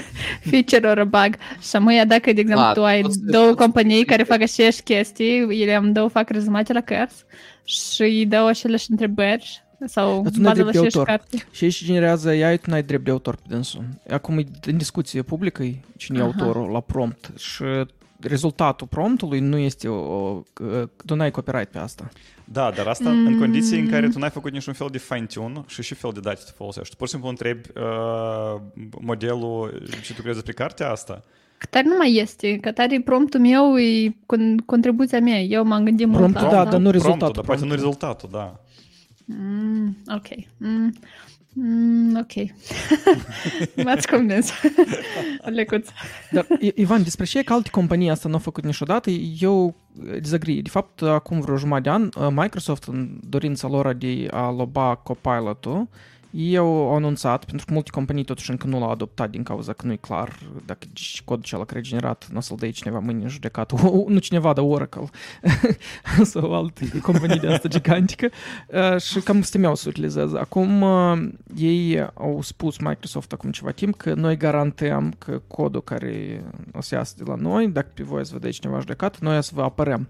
[0.51, 1.37] feature ori bug.
[1.69, 4.23] Și amâia dacă, de exemplu, Ah, tu ai poți să- două poți să- companii care
[4.23, 7.25] fac aceeași chestii, ele amândouă fac rezumate la cărți
[7.65, 11.05] și îi dau aceleași întrebări sau Dar tu n-ai bază la drept de aceeași autor.
[11.17, 11.47] carte.
[11.51, 13.85] Și aici generează AI, tu n-ai drept de autor pe dânsul.
[14.11, 16.31] Acum e în discuție publică e cine e Aha.
[16.31, 17.63] autorul la prompt și
[18.21, 20.43] rezultatul promptului nu este o, o
[21.07, 22.09] tu n-ai copyright pe asta.
[22.45, 23.27] Da, dar asta mm.
[23.27, 23.39] în Mm.
[23.39, 26.41] condiții în care tu n-ai făcut niciun fel de fine-tune și și fel de date
[26.45, 26.91] te folosești.
[26.91, 28.61] Tu pur și simplu întrebi uh,
[29.01, 31.23] modelul ce tu crezi despre cartea asta.
[31.59, 35.41] Că tare nu mai este, că tare promptul meu e con- contribuția mea.
[35.41, 36.71] Eu m-am gândit mult Promptul, la da, asta.
[36.71, 37.77] dar nu Promptul, rezultatul dar poate nu promptului.
[37.77, 38.61] rezultatul, da.
[39.25, 40.27] Mm, ok.
[40.57, 40.93] Mm,
[41.53, 42.33] mm, ok.
[43.85, 44.51] M-ați convins.
[45.55, 45.89] Lecuț.
[46.31, 49.11] Dar, I- Ivan, despre ce e că alte companii asta nu au făcut niciodată,
[49.41, 49.75] eu
[50.13, 50.61] eh, disagree.
[50.61, 54.95] De fapt, acum vreo jumătate de an, eh, Microsoft, în dorința lor de a loba
[54.95, 55.89] Copilot-ul,
[56.35, 59.87] ei au anunțat, pentru că multe companii totuși încă nu l-au adoptat din cauza că
[59.87, 62.99] nu e clar dacă și codul acela care e generat nu o să-l dea cineva
[62.99, 63.75] mâine în judecată,
[64.07, 65.09] nu cineva, dar Oracle
[66.23, 68.29] sau alte companii de asta gigantică
[68.69, 70.39] Uh, și cam stimeau să utilizeze.
[70.39, 76.45] Acum uh, ei au spus Microsoft acum ceva timp că noi garantăm că codul care
[76.73, 79.37] o să iasă de la noi, dacă pe voi să vă dea cineva judecat, noi
[79.37, 80.09] o să vă apărăm.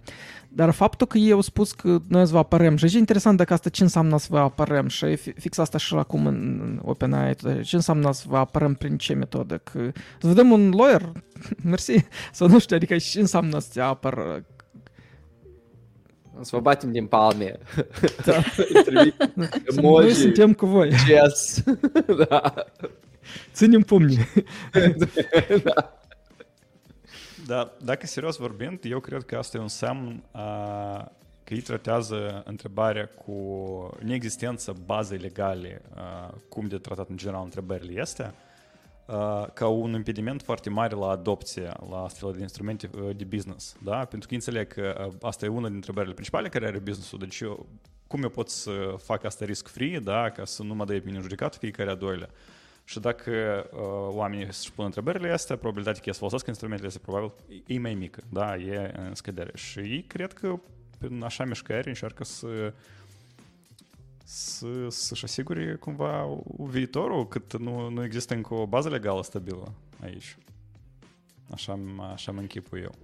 [0.57, 3.37] Dar faptul că ei au spus că noi o să vă apărăm și e interesant
[3.37, 6.59] dacă asta ce înseamnă să vă apărăm și e fi- fix asta și acum în
[6.63, 9.91] în OpenAI, ce înseamnă să vă apărăm prin ce metodă, că
[10.21, 11.13] să vă dăm un lawyer,
[11.71, 14.45] mersi, sau nu știu, adică ce înseamnă să te apăr
[16.41, 17.59] Să vă batem din palme.
[18.25, 18.33] Da.
[18.85, 21.63] Trimit Noi emoji, suntem cu voi, chess.
[22.29, 22.55] da.
[23.53, 24.19] ținem pumni.
[25.63, 26.01] Da,
[27.79, 31.13] dacă serios vorbind, eu cred că asta e un semn a,
[31.45, 38.01] că ei tratează întrebarea cu neexistența bazei legale, a, cum de tratat în general întrebările
[38.01, 38.35] este,
[39.07, 43.77] a, ca un impediment foarte mare la adopție la astfel de instrumente a, de business.
[43.83, 44.05] Da?
[44.05, 47.19] Pentru că înțeleg că a, asta e una dintre întrebările principale care are businessul.
[47.19, 47.67] Deci eu,
[48.07, 50.31] cum eu pot să fac asta risk-free, da?
[50.31, 52.29] ca să nu mă dea pe mine în judecat fiecare a doilea.
[52.85, 53.31] Și dacă
[53.73, 57.33] uh, oamenii își pun întrebările astea, probabilitatea că ei să folosească instrumentele astea probabil
[57.67, 59.51] e mai mică, da, e în scădere.
[59.55, 60.59] Și ei cred că
[60.99, 62.73] prin așa mișcări încearcă să
[64.25, 70.37] să, să-și asigure cumva viitorul, cât nu, nu există încă o bază legală stabilă aici.
[71.51, 71.79] Așa,
[72.13, 72.95] așa mă închipui eu.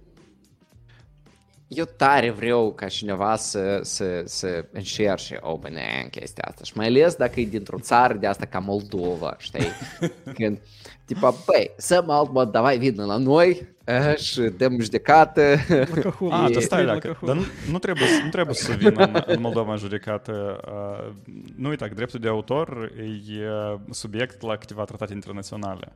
[1.73, 6.85] Eu tare vreau ca cineva să, să, să încerce OpenAI în chestia asta și mai
[6.85, 9.65] ales dacă e dintr-o țară de asta ca Moldova, știi?
[10.37, 10.59] Când,
[11.05, 15.55] tipa, băi, să mă alt mod, davai, vină la noi eh, și dăm judecată.
[15.67, 16.31] Lăcăhul.
[16.41, 17.27] A, E- dar stai, e dacă, lăcăhul.
[17.27, 20.59] dar nu, nu, trebuie, să- nu trebuie să vină în, în Moldova în judecată.
[20.67, 21.11] Uh,
[21.55, 22.91] nu uita că dreptul de autor
[23.29, 25.91] e uh, subiect la câteva tratate internaționale.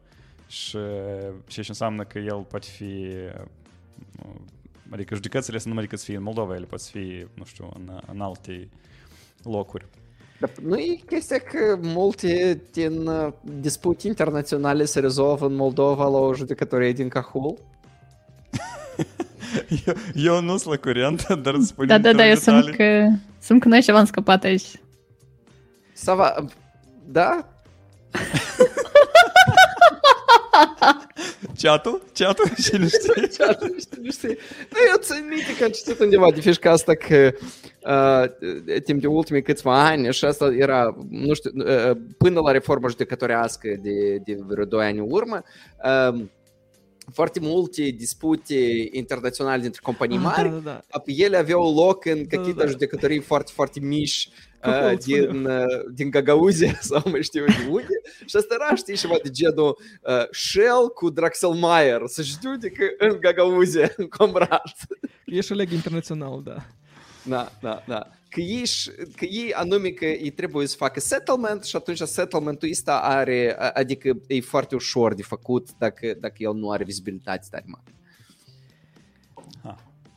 [0.48, 0.72] Și
[1.48, 3.06] ceea ce înseamnă că el poate fi...
[4.88, 7.44] uh, Adică judecățile să nu numai decât să fie în Moldova, ele pot fi, nu
[7.46, 8.70] știu, în, în alte
[9.44, 9.86] locuri.
[10.40, 16.18] Dar nu e chestia că multe din uh, dispute internaționale se rezolvă în Moldova la
[16.18, 17.58] o judecătorie din Cahul?
[19.86, 23.10] Eu, eu nu sunt la curent, dar spune Da, da, da, eu sunt detalii.
[23.12, 24.82] că, sunt că noi ceva am scăpat aici.
[25.94, 26.46] Sava,
[27.06, 27.48] da?
[31.62, 32.02] Chat-ul?
[32.14, 32.50] Chat-ul?
[32.64, 33.28] Cine știe?
[33.28, 34.30] Ce atunci, nu știu.
[34.70, 37.32] Da, eu țin minte că am citit undeva de fișca asta că
[37.88, 42.88] uh, timp de ultimii câțiva ani și asta era, nu știu, uh, până la reforma
[42.88, 45.44] judecătorească de, de vreo 2 ani în urmă,
[46.14, 46.22] uh,
[47.14, 48.56] foarte multe dispute
[48.92, 51.00] internaționale dintre companii Ah, mari, Da, da, da.
[51.00, 52.70] ap- ele aveau loc în Da, câteva da.
[52.70, 54.55] judecătorii foarte, foarte mici Acolo, uh, îți
[55.30, 58.02] din, uh, din Gagauzia sau mai știu de unde.
[58.26, 63.94] Și asta era, știi, ceva de genul uh, Shell cu Draxelmaier să judecă în Gagauzia,
[63.98, 64.76] în Comrat.
[65.26, 66.66] E și leg internațional, da.
[67.24, 68.08] Da, da, da.
[68.30, 72.70] Că ei, își- că ei anume că ei trebuie să facă settlement și atunci settlementul
[72.72, 77.48] ăsta are, a- adică e foarte ușor de făcut dacă, dacă el nu are vizibilitate
[77.52, 77.95] tare mare.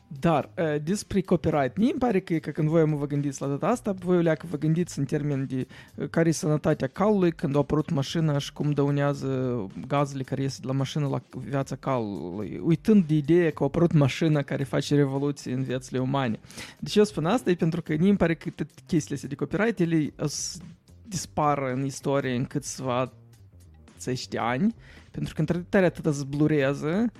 [0.09, 0.17] Ha.
[0.21, 3.47] Dar uh, despre copyright, mie îmi pare că, că când voi mă vă gândiți la
[3.47, 7.33] data asta, voi o leacă vă gândiți în termen de uh, care e sănătatea calului
[7.33, 11.77] când a apărut mașina și cum dăunează gazele care ies de la mașină la viața
[11.77, 16.39] calului, uitând de ideea că a apărut mașina care face revoluție în viețile umane.
[16.79, 17.51] De ce eu spun asta?
[17.51, 20.59] E pentru că mie îmi pare că tot chestiile astea de copyright, ele o să
[21.03, 23.13] dispară în istorie în câțiva
[23.99, 24.75] țești ani,
[25.11, 27.13] pentru că într-adevăr atât se blurează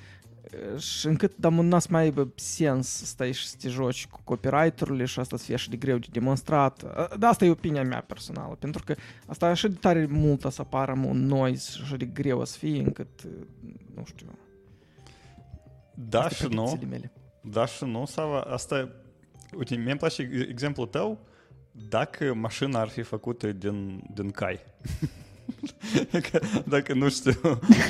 [0.79, 5.05] și încât dar n-ați mai aibă sens să stai și să te joci cu copyright-urile
[5.05, 6.83] și asta să fie așa de greu de demonstrat.
[7.19, 8.95] Dar asta e opinia mea personală, pentru că
[9.27, 12.59] asta e așa de tare mult să apară un noise și așa de greu să
[12.59, 13.09] fie încât,
[13.95, 14.27] nu știu,
[15.95, 16.63] Da asta e și nu.
[16.63, 17.13] predicțiile mele.
[17.41, 18.89] Da și nu, Sava, asta...
[19.57, 21.19] Uite, mie îmi place e- exemplul tău
[21.89, 24.61] dacă mașina ar fi făcută din, din cai.
[26.31, 27.41] Că dacă, nu știu,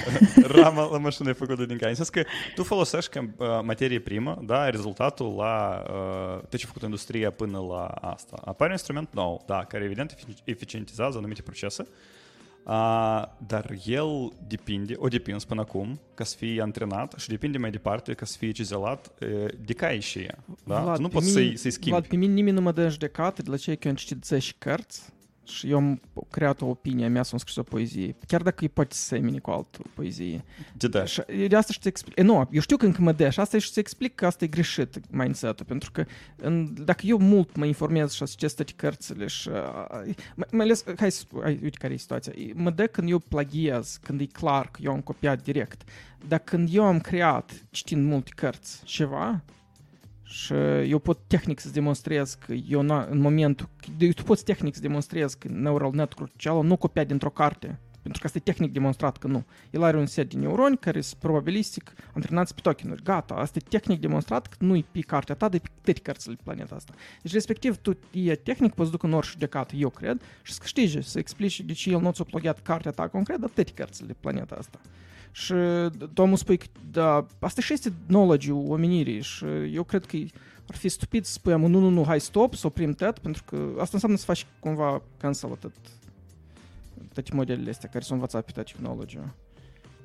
[0.57, 1.89] rama la mașină e făcută din cai.
[1.89, 2.23] În sens că
[2.55, 7.31] tu folosești ca uh, materie primă, da, rezultatul la uh, tot ce a făcut industria
[7.31, 8.37] până la asta.
[8.45, 11.87] Apare un instrument nou, da, care evident efici- eficientizează anumite procese,
[12.69, 17.71] Uh, dar el depinde, o depins până acum, ca să fie antrenat și depinde mai
[17.71, 20.39] departe ca să fie cizelat uh, de cai și ea.
[20.65, 20.81] Da?
[20.81, 21.91] Vlad, tu nu pe poți mine- să-i, să-i schimbi.
[21.91, 23.97] Vlad, pe mine nimeni nu mă dă în judecată de la cei că eu am
[23.97, 25.13] citit 10 cărți
[25.49, 28.65] și eu am creat o opinie a mea să am scris o poezie, chiar dacă
[28.65, 30.45] e poate să semene cu altă poezie.
[30.77, 31.05] De da.
[31.05, 32.19] Și de asta și ți explic.
[32.19, 34.27] E, nu, eu știu că încă mă dă și asta e și ți explic că
[34.27, 36.05] asta e greșit mindset-ul, pentru că
[36.37, 40.85] în, dacă eu mult mă informez și citesc toate cărțile și uh, mai, mai ales,
[40.97, 42.33] hai să spun, hai, uite care e situația.
[42.37, 45.83] E- Mă dă când eu plagiez, când e clar că eu am copiat direct.
[46.29, 49.43] Dar când eu am creat, citind multe cărți, ceva,
[50.31, 50.53] și
[50.87, 54.81] eu pot tehnic să demonstrez că eu n- în momentul, de- tu poți tehnic să
[54.81, 59.17] demonstrezi că neural network cealaltă nu copia dintr-o carte, pentru că asta e tehnic demonstrat
[59.17, 59.45] că nu.
[59.71, 63.03] El are un set de neuroni care sunt probabilistic antrenați pe tokenuri.
[63.03, 66.35] Gata, asta e tehnic demonstrat că nu e pe cartea ta, de pe toate cărțile
[66.35, 66.93] pe planeta asta.
[67.23, 71.01] Deci, respectiv, tu e tehnic, poți duc în orice judecată, eu cred, și să câștige,
[71.01, 74.15] să explici de ce el nu ți-a plagiat cartea ta concret, dar toate cărțile de
[74.21, 74.81] planeta asta.
[75.39, 75.55] Și
[76.13, 80.17] domnul spui că, da, asta și este knowledge-ul omenirii și eu cred că
[80.69, 83.57] ar fi stupid să spunem, nu, nu, nu, hai stop, să oprim tot, pentru că
[83.57, 85.73] asta înseamnă să faci cumva cancel tot
[87.13, 89.35] toate modelele astea care s-au învățat pe toate knowledge-ul.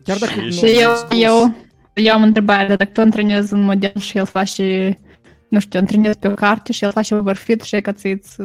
[0.04, 0.34] Chiar dacă...
[0.34, 1.56] Și- nu- Și eu, eu,
[1.94, 5.00] eu am întrebare, dacă tu antrenezi un model și el face,
[5.48, 8.38] nu știu, antrenezi pe o carte și el face overfit și că ți îți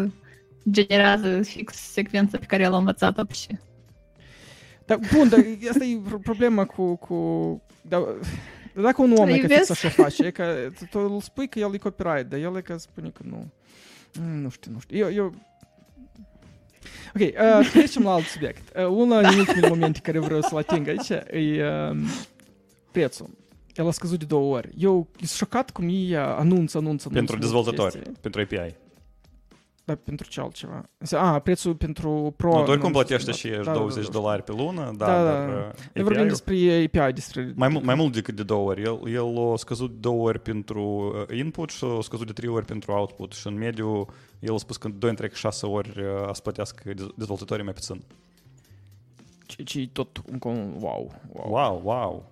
[0.70, 3.48] generează fix secvența pe care el a învățat-o și
[4.88, 6.96] Dar, bun, dar asta e pro- problema cu...
[6.96, 7.16] cu
[7.83, 8.05] da,
[8.74, 9.70] dacă un om e Îi că fix vezi?
[9.72, 12.77] așa face, că tu, tu îl spui că el e copyright, dar el e că
[12.77, 13.51] spune că nu.
[14.20, 14.98] Mm, Nu știu, nu știu.
[14.98, 15.35] Eu, eu...
[17.14, 18.77] Ok, uh, trecem la alt subiect.
[18.77, 21.96] Uh, una din ultimele momente care vreau să-l ating aici e uh,
[22.90, 23.31] prețul.
[23.74, 24.68] El a scăzut de două ori.
[24.79, 28.20] Eu sunt șocat cum ei uh, anunță, anunță, Pentru anunță dezvoltatori, chestii.
[28.20, 28.74] pentru API.
[29.88, 30.88] Dar pentru ce altceva?
[31.12, 32.48] A, prețul pentru Pro...
[32.48, 34.53] Nu, tu oricum știu, plătește da, și da, ești da, 20 da, de dolari pe
[34.53, 35.55] lună, da, Da, dar da.
[35.55, 37.53] uh, Noi vorbim API-ul despre API, despre...
[37.57, 38.83] mai, mult- mai mult decât de două ori.
[38.83, 40.83] El, el a scăzut de două ori pentru
[41.31, 43.33] uh, input și a scăzut de trei ori pentru output.
[43.33, 44.07] Și în mediu,
[44.38, 47.72] el a spus că 2 între 6 ori uh, a să plătească dez- dezvoltatorii mai
[47.72, 48.03] puțin.
[49.46, 50.55] Ce, ce e tot un con...
[50.81, 51.51] Wow, wow.
[51.51, 52.24] Wow, wow.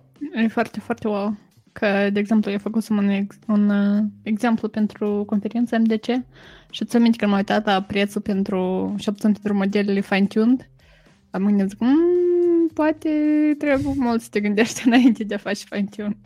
[0.43, 1.35] e foarte, foarte wow.
[1.79, 6.05] Că, de exemplu, eu făcusem un, ex- un uh, exemplu pentru conferința MDC
[6.71, 10.69] și ți aminte că m-am uitat la prețul pentru, și opțiuni pentru modelele fine-tuned.
[11.29, 13.09] Am gândit, zic, "Mm, poate
[13.57, 16.17] trebuie mult să te gândești înainte de a face fine-tune.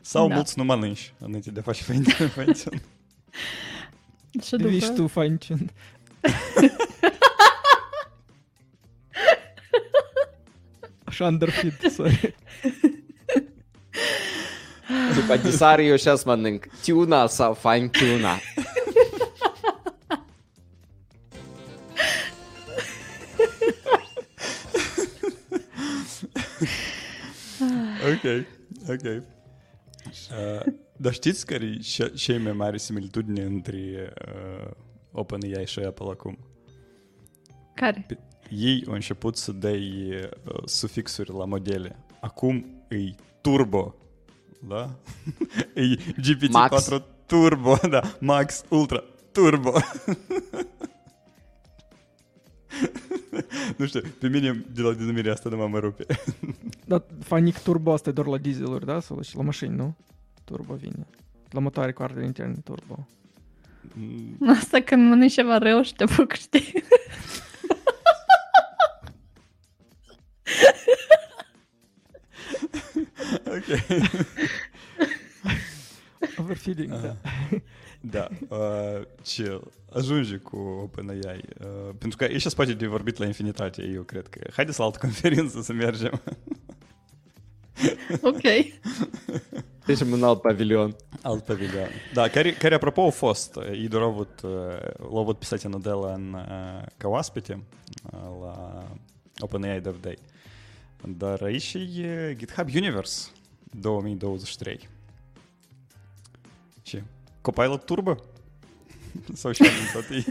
[0.00, 0.34] Sau Da.
[0.34, 2.02] mulți nu mănânci înainte de a face fine-
[2.36, 2.82] fine-tune.
[4.42, 4.68] Și după...
[4.68, 5.72] Ești tu fine tuned.
[11.04, 12.34] Așa underfit, sorry.
[15.14, 18.38] După disare eu și mănânc tuna sau fine tuna.
[28.12, 28.44] ok,
[28.88, 29.22] ok.
[30.30, 34.70] Uh, dar știți care e cea- cea mai mare similitudine între uh,
[35.12, 36.38] OpenAI și Apple acum?
[37.74, 38.06] Care?
[38.50, 41.96] Ei au început să dai uh, sufixuri la modele.
[42.20, 43.94] Acum e turbo,
[44.68, 44.90] da?
[45.74, 46.88] E GPT-4 Max.
[47.26, 49.72] turbo, da, Max Ultra turbo.
[53.76, 56.06] nu știu, pe mine de la denumirea asta nu mă rupe.
[56.84, 59.00] Dar fanic turbo asta e doar la dieseluri, da?
[59.00, 59.96] Sau și la mașini, nu?
[60.44, 61.06] Turbo vine.
[61.50, 63.06] La motoare cu ardere interne turbo.
[64.46, 66.72] Asta când mănânci ceva rău și te apucă, știi?
[82.86, 84.40] Vorbit la infinitate, eu cred că.
[84.52, 86.22] Haideți la altă conferință să mergem.
[88.22, 88.40] ok.
[89.84, 90.96] Trecem în alt pavilion.
[91.22, 91.88] Alt pavilion.
[92.12, 94.50] Da, care, care apropo au fost, ei doar au avut, uh,
[94.98, 97.62] l-au avut pisate Nadella în uh, ca oaspete
[98.12, 98.86] uh, la
[99.38, 100.18] OpenAI Dev Day.
[101.04, 103.30] Dar aici e GitHub Universe
[103.80, 104.88] 2023.
[106.82, 107.02] Ce?
[107.40, 108.16] Copilot Turbo?
[109.34, 109.52] Sau
[109.92, 110.24] tot ei?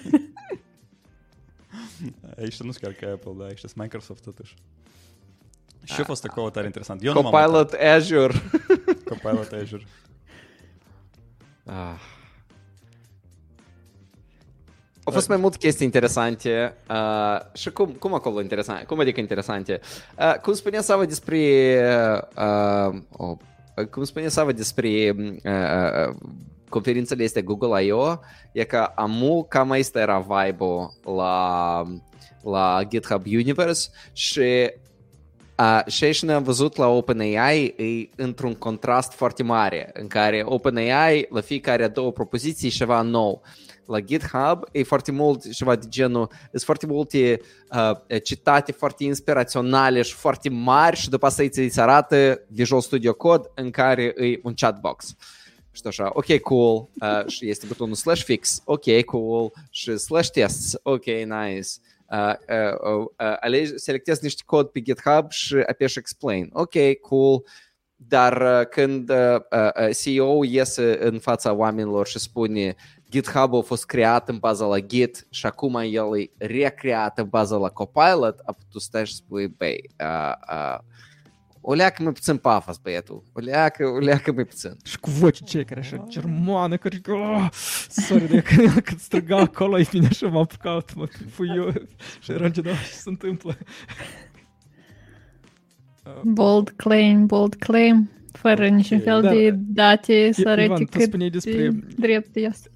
[2.38, 4.54] Aici nu sunt chiar ca Apple, da, aici sunt Microsoft totuși.
[5.84, 7.04] Și a fost acolo tare interesant.
[7.04, 8.34] Eu Copilot Azure.
[9.06, 9.84] Copilot Azure.
[11.66, 12.00] Ah.
[15.04, 18.86] Au fost mai multe chestii interesante uh, și cum, cum acolo interesante?
[18.86, 19.80] Cum adică interesante?
[20.18, 21.38] Uh, cum spunea Sava despre
[22.38, 23.38] uh, oh,
[23.90, 26.16] cum spunea Sava despre uh, uh,
[26.70, 28.16] conferințele astea Google I.O.
[28.52, 31.84] e că amu cam asta era vibe-ul la,
[32.42, 34.72] la GitHub Universe și
[35.62, 41.28] Uh, și aici ne-am văzut la OpenAI e într-un contrast foarte mare, în care OpenAI
[41.30, 43.42] la fiecare două propoziții e ceva nou.
[43.86, 50.02] La GitHub e foarte mult ceva de genul, sunt foarte multe uh, citate foarte inspiraționale
[50.02, 54.40] și foarte mari și după asta îți se arată Visual Studio Code în care e
[54.44, 55.16] un chatbox.
[55.72, 60.76] Și așa, ok, cool, uh, și este butonul slash fix, ok, cool, și slash tests,
[60.84, 61.70] ok, nice.
[62.12, 66.50] Uh, uh, uh, alegi, selectez niște cod pe GitHub și apeși explain.
[66.54, 67.44] Ok, cool.
[68.08, 72.76] Dar uh, când uh, uh, CEO iese în fața oamenilor și spune
[73.12, 77.58] GitHub a fost creat în baza la Git și acum el e recreat în baza
[77.58, 80.78] la Copilot, apoi tu stai și spui, băi, uh, uh,
[81.62, 83.24] o leacă mai puțin pafos, băietul.
[83.34, 84.72] O leacă, o leacă mai puțin.
[84.84, 87.48] Și cu voci cei care așa germană, care oh,
[87.90, 91.72] sorry, de când el cât striga acolo, e bine așa m-am apucat, mă, fui eu
[92.22, 93.58] și eram ce da, ce se întâmplă.
[96.24, 99.30] Bold claim, bold claim, fără niciun fel Da.
[99.30, 102.70] de date să Ivan, arăte tu cât spuneai despre- de drept este.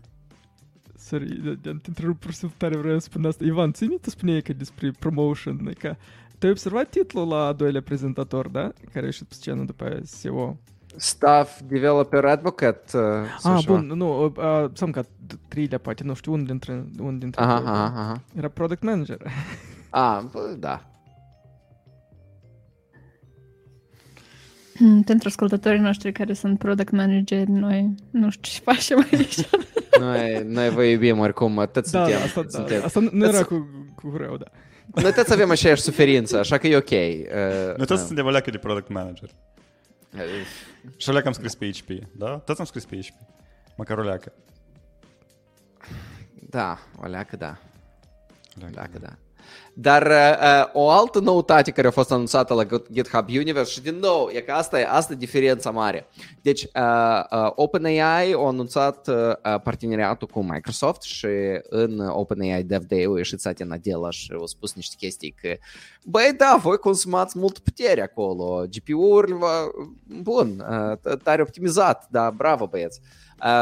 [1.06, 3.44] Sorry, de, de, te întrerup pur și simplu tare vreau să spun asta.
[3.46, 5.96] Ivan, ții minte, tu spuneai că despre promotion, e că
[6.38, 8.62] tu ai observat titlul la a doilea prezentator, da?
[8.94, 10.58] Care a ieșit pe scenă după aia CEO.
[10.96, 12.98] Staff Developer Advocate.
[12.98, 13.04] Uh,
[13.40, 13.76] sau Ah, ceva.
[13.78, 15.04] bun, nu, uh, uh, sam ca
[15.48, 18.02] treilea, poate, nu știu, unul dintre, unul dintre Aha, doi, aha, da.
[18.02, 18.22] aha.
[18.36, 19.22] Era product manager.
[19.90, 20.90] Ah, bă, da.
[25.06, 29.36] Pentru ascultătorii noștri care sunt product manager, noi nu știu ce facem aici.
[30.00, 32.20] Noi, noi vă iubim oricum, atât Da, suntem.
[32.20, 32.82] da, asta, da, suntem.
[32.84, 34.46] asta nu- nu era Îți- cu, cu rău, da.
[35.02, 36.90] Noi toți avem aceeași suferință, așa că e ok.
[36.90, 39.30] Uh, Noi toți suntem o leacă de product manager.
[40.14, 40.20] uh,
[40.98, 42.38] Și o leacă am scris pe HP, da?
[42.38, 43.14] Toți am scris pe HP.
[43.78, 44.32] Măcar o leacă.
[46.50, 47.58] Da, o leacă da.
[48.58, 48.74] O leacă.
[48.76, 49.14] Leacă da.
[49.74, 53.96] Dar uh, o altă noutate care a fost anunțată la Git- GitHub Universe și din
[53.96, 56.08] nou, e că asta e, asta e diferența mare.
[56.42, 56.70] Deci uh,
[57.32, 61.28] uh, OpenAI a anunțat uh, uh, parteneriatul cu Microsoft și
[61.70, 65.56] în OpenAI Dev Day a ieșit Satya Nadella și a spus niște chestii că
[66.04, 69.72] băi da, voi consumați mult putere acolo, GPU-uri, va-
[70.22, 73.00] bun, uh, t- tare optimizat, da, bravo băieți.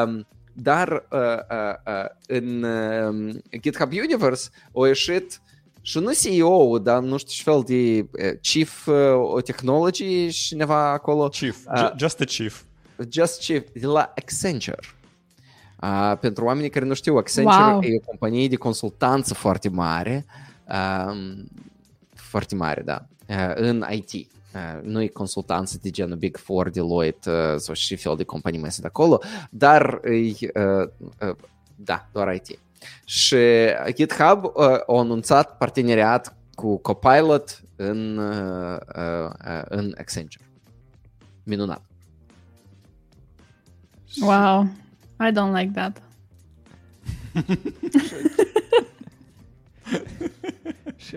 [0.06, 5.42] Um, dar uh, uh, uh, în uh, GitHub Universe a ieșit
[5.86, 10.92] și nu CEO, dar nu știu ce fel de uh, Chief uh, Technology și cineva
[10.92, 11.28] acolo.
[11.28, 11.58] Chief.
[11.68, 11.80] Ah.
[11.80, 12.62] Ju- Just a chief.
[13.10, 14.80] Just Chief, de la Accenture.
[15.82, 17.82] Uh, pentru oamenii care nu știu, Accenture Wow.
[17.84, 20.26] e o companie de consultanță foarte mare,
[21.10, 21.48] um,
[22.14, 24.12] foarte mare, da, uh, în IT.
[24.14, 28.60] Uh, nu e consultanță de genul Big Four, Deloitte uh, sau și fel de companii
[28.60, 30.10] mai sunt acolo, dar e,
[30.60, 30.88] uh,
[31.30, 31.36] uh,
[31.76, 32.60] da, doar IT.
[33.06, 33.38] Și
[33.94, 40.46] GitHub uh, a anunțat parteneriat cu Copilot în, uh, uh, uh, în Accenture.
[41.44, 41.82] Minunat.
[44.22, 44.68] Wow,
[45.20, 46.02] I don't like that.
[50.96, 51.16] Și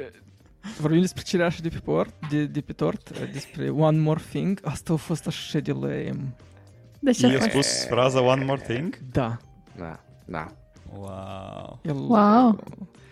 [0.80, 4.60] Vorbim despre cireașă de pe, port, de, de pe tort, despre One More Thing.
[4.64, 6.34] Asta a fost așa de lame.
[7.00, 7.26] De ce?
[7.26, 8.98] I-a spus fraza One More Thing?
[9.12, 9.36] Da.
[9.76, 10.52] Da, da.
[10.94, 11.78] Wow.
[11.82, 12.58] El, Wow.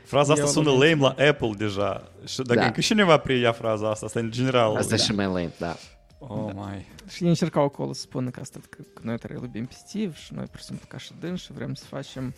[0.05, 2.09] Fraza asta Eu sună nu- lame la Apple deja.
[2.27, 2.67] Și dacă Da.
[2.67, 4.77] încă cineva preia fraza asta, asta în general.
[4.77, 5.77] Asta e și mai lame, da.
[6.19, 6.87] Oh my.
[7.09, 10.13] Și ei încercau acolo să spună că asta că, că noi tare iubim pe Steve
[10.15, 12.35] și noi presupun ca și dâns și vrem să facem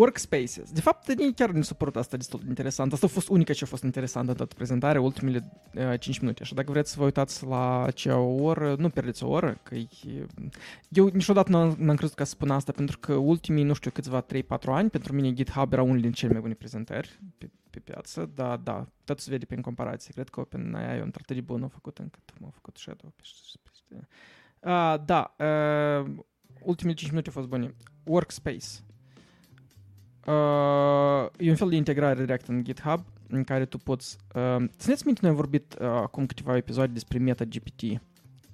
[0.00, 0.72] workspaces.
[0.72, 2.92] De fapt, ei chiar nu s-a părut asta destul de interesant.
[2.92, 6.44] Asta a fost unica ce a fost interesantă în toată prezentarea, ultimele uh, 5 minute.
[6.44, 9.88] Și dacă vreți să vă uitați la acea oră, nu pierdeți o oră, că e...
[10.88, 14.24] Eu niciodată n-am, n-am crezut ca să spun asta, pentru că ultimii, nu știu, câțiva
[14.24, 14.26] 3-4
[14.64, 18.56] ani, pentru mine GitHub era unul din cele mai bune prezentări pe, pe piață, dar
[18.56, 20.12] da, tot se vede prin comparație.
[20.12, 23.58] Cred că OpenAI e un atât de bun a făcut încât m-a făcut Shadow peste,
[23.62, 24.08] peste.
[24.60, 26.10] Uh, da, uh,
[26.60, 27.74] ultimele 5 minute au fost bune.
[28.04, 28.66] Workspace.
[30.26, 34.16] Uh, e un fel de integrare direct în GitHub în care tu poți...
[34.34, 37.82] Uh, țineți minte, noi am vorbit uh, acum câteva episoade despre MetaGPT.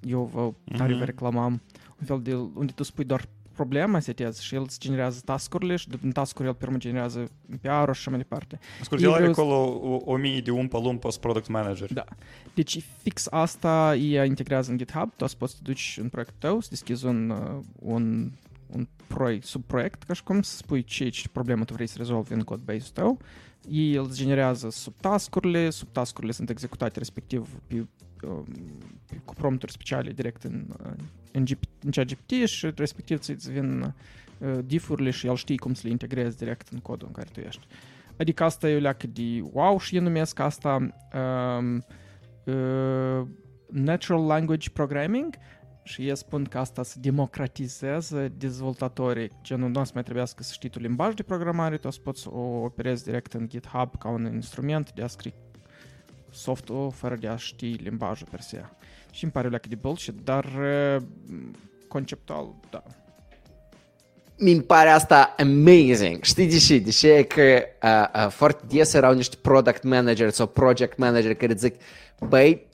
[0.07, 0.99] Eu vă tare Mhm.
[0.99, 1.61] vă reclamam
[1.99, 2.33] un fel de...
[2.35, 6.53] unde tu spui doar problema, setezi și el îți generează task-urile și din task-uri el
[6.53, 7.19] pe urmă generează
[7.61, 8.59] PR-uri și așa mai departe.
[8.81, 11.93] Scurt, el are Eu- acolo o, o mie de umpa lumpă product manager.
[11.93, 12.03] Da.
[12.53, 16.59] Deci fix asta ea integrează în GitHub, tu poți să te duci în proiectul tău,
[16.59, 18.31] să deschizi un, uh, un,
[18.67, 22.33] un proiect, subproiect, ca și cum să spui ce, ce problemă tu vrei să rezolvi
[22.33, 23.19] în codebase-ul tău.
[23.69, 27.87] Ei îl generează subtascurile, subtascurile sunt executate respectiv pe,
[28.23, 28.45] um,
[29.09, 30.91] pe, cu prompturi speciale direct în, uh,
[31.31, 35.81] în, GP, în ChatGPT și respectiv ți vin uh, diff-urile și el știe cum să
[35.83, 37.67] le integrezi direct în codul în care tu ești.
[38.17, 41.85] Adică asta e o leacă de wow și eu numesc asta um,
[42.43, 43.27] uh,
[43.71, 45.35] Natural Language Programming
[45.87, 49.31] și ei spun că asta se democratizează dezvoltatorii.
[49.43, 51.99] Genul, nu o să mai trebuiască să știi tu limbaj de programare, tu o să
[52.03, 55.33] poți să o operezi direct în GitHub ca un instrument de a scrie
[56.31, 58.65] softul fără de a ști limbajul per se.
[59.11, 61.01] Și îmi pare o leacă de bullshit, dar uh,
[61.87, 62.83] conceptual, da.
[64.37, 66.23] mi pare asta amazing.
[66.23, 66.77] Știi de ce?
[66.77, 71.35] De ce e că uh, uh, foarte des erau niște product manager sau project manager
[71.35, 71.75] care zic,
[72.19, 72.65] băi,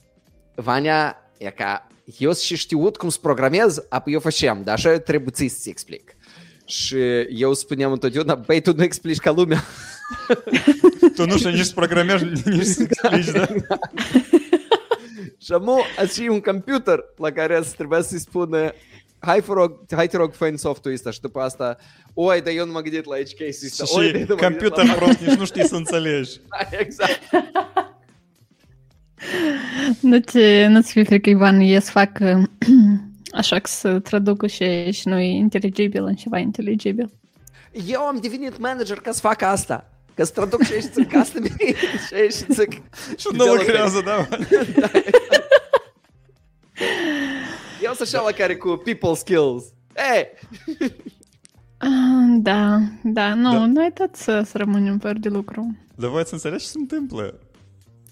[0.54, 1.86] Vania, e ca
[2.18, 6.16] eu și știut cum să programez, apoi eu făceam, dar așa trebuie ți să-ți explic.
[6.66, 6.96] Și
[7.28, 9.64] eu spuneam întotdeauna, băi, tu nu explici ca lumea.
[11.14, 13.46] Tu nu știi nici să programezi, nici să explici, da?
[15.38, 18.72] Și amu, ați și un computer la care să trebuia să-i spună
[19.18, 21.76] hai, fă rog, hai te rog, fă softul ăsta și după asta,
[22.14, 23.84] oi, dar eu nu m-am gândit la edge case ăsta.
[23.84, 24.92] Și computer la...
[24.92, 26.40] prost, nici nu știi să înțelegi.
[26.70, 27.20] Exact.
[30.00, 30.38] Nu ți,
[30.68, 32.42] nu ți fie frică, Ivan, e să fac uh,
[33.40, 37.10] așa că să traducă și, și nu e inteligibil în ceva inteligibil.
[37.86, 39.90] Eu am devenit manager ca să fac asta.
[40.14, 41.50] Ca să traduc și aici zic customer
[42.06, 42.70] și aici zic...
[43.16, 44.28] Și nu lucrează, da?
[47.82, 49.64] Eu sunt așa la care cu people skills.
[49.94, 50.26] Hey!
[51.78, 51.88] Ah,
[52.38, 53.66] Da, da, nu, Da.
[53.66, 55.76] noi tot să, să rămânem fără de lucru.
[55.94, 57.38] Dar voi ați înțeles ce se întâmplă?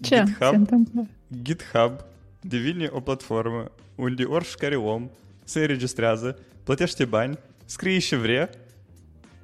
[0.03, 1.07] Ce se GitHub, întâmplă?
[1.43, 2.05] GitHub
[2.41, 5.09] devine o platformă unde oricare om
[5.45, 8.51] se înregistrează, plătește bani, scrie ce vrea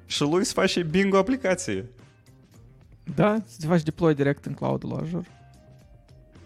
[0.05, 1.85] și lui să face bingo aplicație.
[3.15, 5.27] Da, să te faci deploy direct în cloud-ul Azure.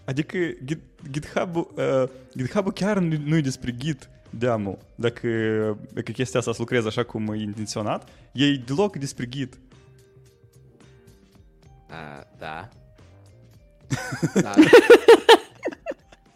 [0.05, 0.79] Adică Git,
[1.11, 4.77] GitHub-ul, uh, GitHub-ul chiar nu, nu e despre Git deamul.
[4.95, 5.27] Dacă,
[5.93, 9.59] dacă chestia asta să lucreze așa cum e intenționat, e deloc despre Git.
[11.89, 12.69] A, da.
[14.41, 14.53] Da.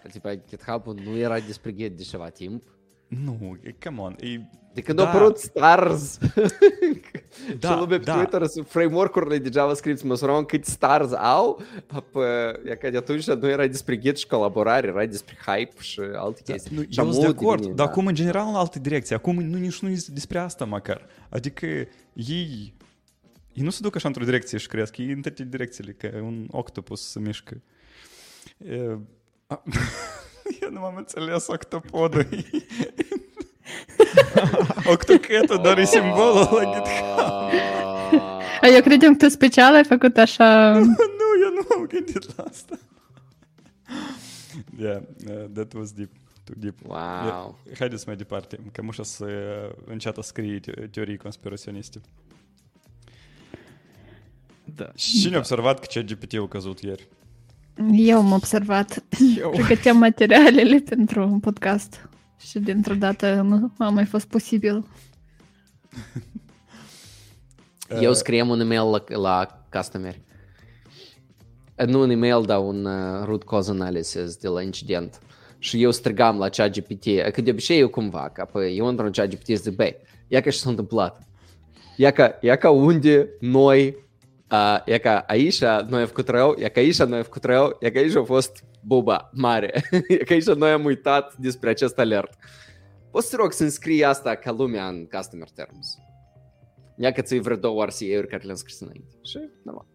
[0.01, 2.63] Că, Tipa, GitHub-ul nu era despre Git de ceva timp.
[3.07, 4.39] Nu, e, come on, e...
[4.73, 5.03] De când Da.
[5.03, 6.17] au apărut stars
[7.59, 8.13] Da, și lumea pe da.
[8.13, 12.25] Twitter sunt framework-urile de JavaScript măsurau cât stars au, apă,
[12.65, 16.41] e că de atunci nu era despre Git și colaborare, era despre hype și alte
[16.45, 16.75] chestii.
[16.75, 17.91] Nu, și eu sunt de amul acord, devine, dar da.
[17.91, 19.15] acum în general în alte direcții.
[19.15, 21.05] Acum nu, nici nu e despre asta măcar.
[21.29, 21.65] Adică
[22.13, 22.73] ei,
[23.57, 26.47] ei nu se duc așa într-o direcție și cresc, ei în toate direcțiile, ca un
[26.51, 27.61] octopus se mișcă.
[28.57, 28.97] E,
[29.47, 29.63] a,
[30.61, 32.27] eu nu m-am înțeles octopodul.
[34.85, 37.19] Octocatul doar e simbolul la GitHub.
[38.61, 40.73] A, Eu credeam că tu special ai făcut așa...
[40.79, 42.79] nu, eu nu m-am gândit la asta.
[44.79, 46.09] Yeah, uh, that was deep.
[46.43, 46.77] Too deep.
[46.85, 47.59] Wow.
[47.79, 49.25] Haideți mai departe, că mușa să
[49.85, 52.01] înceată scrie te- teorii conspiraționiste.
[54.75, 54.91] Da.
[54.95, 57.07] Și cine a observat că ChatGPT a căzut ieri?
[57.91, 59.03] Eu am observat.
[59.41, 59.49] Eu.
[59.49, 62.09] Pregăteam materialele pentru un podcast
[62.39, 64.85] și dintr-o dată nu a mai fost posibil.
[68.01, 70.15] Eu scriem un email la, la customer.
[71.85, 75.19] nu un e-mail, dar un uh, root cause analysis de la incident.
[75.59, 79.11] Și eu strigam la ChatGPT, că de obicei eu cumva, că apoi eu într un
[79.11, 79.95] ChatGPT zic, băi,
[80.27, 81.27] ia că și s-a întâmplat.
[81.95, 84.06] Ia ca, ia ca unde noi,
[84.51, 89.83] uh, ia ca aici noi am făcut rău, ia ca aici a fost buba mare,
[90.25, 92.37] ca aici noi am uitat despre acest alert.
[93.11, 95.97] Poți să rog să înscrii asta ca lumea în customer terms.
[96.97, 99.15] Ia că ți-i vreo două RCA-uri care le-am scris înainte.
[99.23, 99.85] Și normal.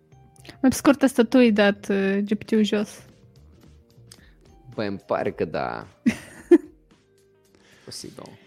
[0.61, 3.03] Mai pe scurt, asta tu ai dat uh, GPT-ul jos.
[4.75, 5.87] Băi, îmi pare că da.
[7.85, 8.39] Posibil.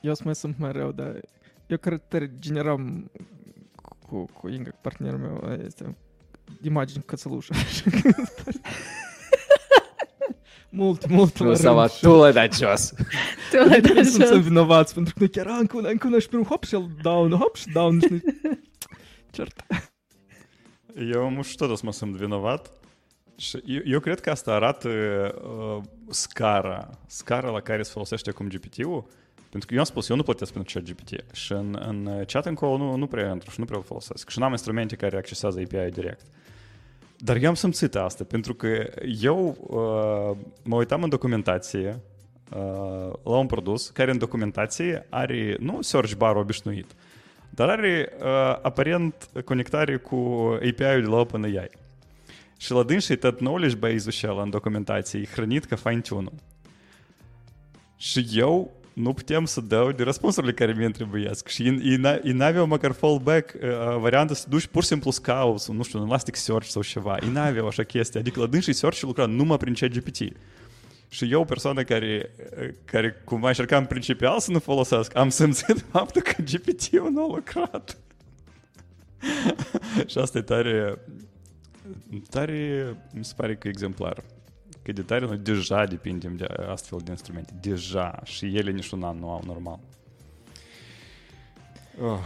[0.00, 1.20] Eu să mai sunt mai rău, dar
[1.66, 3.10] eu cred că generam
[4.08, 5.96] cu, cu Inga, cu partenerul meu, este
[6.62, 7.52] imagini cățălușă.
[10.70, 12.92] mult, mult Nu s-a tu l-ai dat jos.
[13.50, 14.42] Tu l-ai dat Trebuie să sunt jos.
[14.42, 17.30] vinovați, pentru că noi chiar încă una, încă una și primul hop și el down,
[17.32, 18.00] hop și down.
[18.00, 18.22] și noi-
[19.30, 19.66] Cert.
[21.12, 22.70] Eu nu știu tot să mă simt vinovat.
[23.36, 24.88] Și eu, eu cred că asta arată
[25.42, 29.06] uh, scara, scara la care se folosește acum GPT-ul.
[29.50, 32.46] Pentru că eu am spus, eu nu plătesc pentru chat GPT și în, în chat
[32.46, 34.30] încolo nu, nu prea intru și nu prea îl folosesc.
[34.30, 36.26] Și n-am instrumente care accesează API direct.
[37.18, 38.90] Dar eu am simțit asta, pentru că
[39.20, 42.00] eu uh, mă uitam în documentație
[42.50, 46.94] uh, la un produs care în documentație are, nu search bar obișnuit,
[47.50, 48.26] dar are uh,
[48.62, 50.16] aparent conectare cu
[50.54, 51.70] API-ul de la OpenAI.
[52.58, 56.28] Și la dânsii tot knowledge base-ul și ăla în documentație e hrănit ca fine-tune
[57.96, 61.48] Și eu nu puteam să dau de răspunsurile care mi trebuiesc.
[61.48, 65.64] Și ei, ei n-aveau măcar fallback uh, varianta să duci pur și simplu să cauți,
[65.64, 67.16] sau, nu știu, un Elasticsearch sau ceva.
[67.22, 68.20] Ei n-aveau așa chestie.
[68.20, 70.36] Adică la dânsii search lucra numai prin ChatGPT.
[71.08, 72.30] Și eu, persoana care,
[72.84, 77.98] care cumva încercam principial să nu folosesc, am simțit faptul că GPT-ul nu a lucrat.
[80.10, 80.98] și asta e tare,
[82.30, 84.24] tare, mi se pare că exemplar.
[84.86, 87.52] Că de tare noi deja depindem de astfel de instrumente.
[87.60, 88.20] Deja.
[88.24, 89.78] Și ele nici un an nu au normal.
[92.00, 92.18] Oh.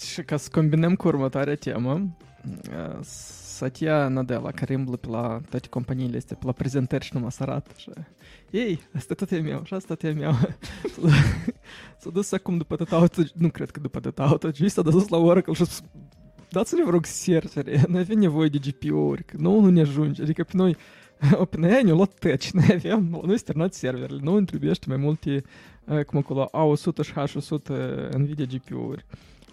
[0.00, 2.16] Și ca să combinăm cu următoarea temă,
[2.70, 7.32] uh, Satya Nadella, care îmblă pe la toate companiile astea, pe la prezentări și numai
[7.32, 7.90] să arată și
[8.50, 10.32] ei, asta tot e meu, și asta tot e meu.
[12.00, 15.08] S-a dus acum după tot auto, nu cred că după tot auto, ci s-a dus
[15.08, 15.82] la Oracle și a spus,
[16.50, 20.44] dați-ne vă rog servere, noi avem nevoie de GPU-uri, că nouă nu ne ajunge, adică
[20.44, 20.76] pe noi
[21.32, 25.42] OpenAI ne-a luat tăci, noi avem, noi sternat serverele, nu îmi trebuie mai multe,
[25.84, 29.04] uh, cum acolo, A100 și H100 NVIDIA GPU-uri.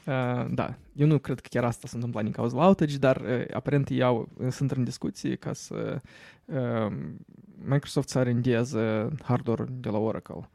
[0.05, 3.17] Uh, da, eu nu cred că chiar asta s-a întâmplat din cauza la outage, dar
[3.17, 6.01] uh, aparent ei au, sunt în discuții ca să
[6.45, 6.91] uh,
[7.63, 10.49] Microsoft să arendeze hardware de la Oracle.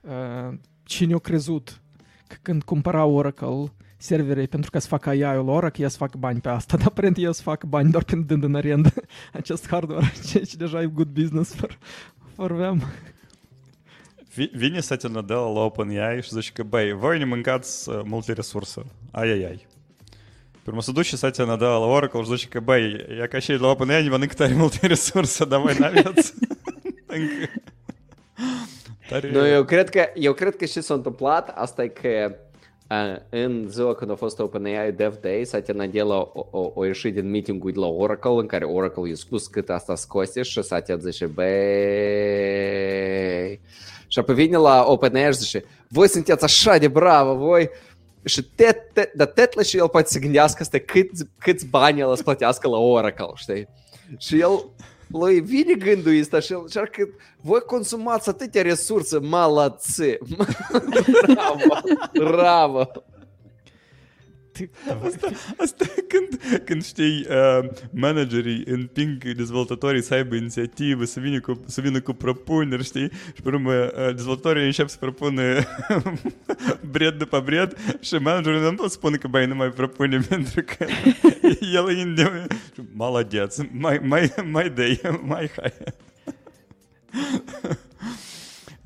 [0.00, 1.80] Uh, cine a crezut
[2.26, 6.16] că când cumpăra Oracle servere pentru ca să facă AI-ul lor, că ea să facă
[6.18, 8.92] bani pe asta, dar aparent ea să facă bani doar pentru dând în arendă
[9.32, 11.78] acest hardware, ceea ce deja e good business for,
[12.34, 12.82] for them.
[14.52, 18.82] Vine Satya Nadella la OpenAI și zice că, băi, voi ne mâncați uh, multe resurse.
[19.10, 19.66] Ai, ai, ai.
[20.62, 23.66] Pe să duci Satya Nadella la Oracle și zice că, băi, e ca și la
[23.66, 26.34] OpenAI ne mănâncă tare multe resurse, dar voi n-aveți
[27.06, 27.50] încă.
[29.08, 29.30] Tare...
[29.30, 32.51] Nu, eu cred, că, eu cred că și s-a întâmplat, asta e că uh,
[33.28, 37.30] în ziua când a fost OpenAI Dev Day, Satya Nadella o, o, o ieșit din
[37.30, 41.26] meeting-ul de la Oracle, în care Oracle i-a spus cât asta scoase și Satya zice,
[41.26, 41.50] băi...
[44.06, 47.70] Și apoi vine la OpenAI și zice, voi sunteți așa de bravo, voi...
[48.24, 52.16] Și tet, tet, dar Tetla și el poate să gândească asta câți, câți bani el
[52.16, 53.68] să plătească la Oracle, știi?
[54.18, 54.70] Și el
[55.12, 57.08] lui vine gândul ăsta și el încearcă,
[57.40, 60.02] voi consumați atâtea resurse, malați!
[61.26, 61.80] bravo,
[62.14, 62.90] bravo!
[64.86, 71.40] Da, asta, asta când, când știi, uh, managerii împing dezvoltatorii să aibă inițiativă, să vină
[71.40, 73.10] cu, să vină cu propuneri, știi?
[73.34, 75.42] Și pe urmă uh, dezvoltatorii încep să propună
[76.92, 80.86] bred după bred și managerul nu pot spune că băi, nu mai propune pentru că
[81.74, 82.46] el e indem...
[82.94, 85.72] Maladeț, mai, mai, mai dai, mai hai.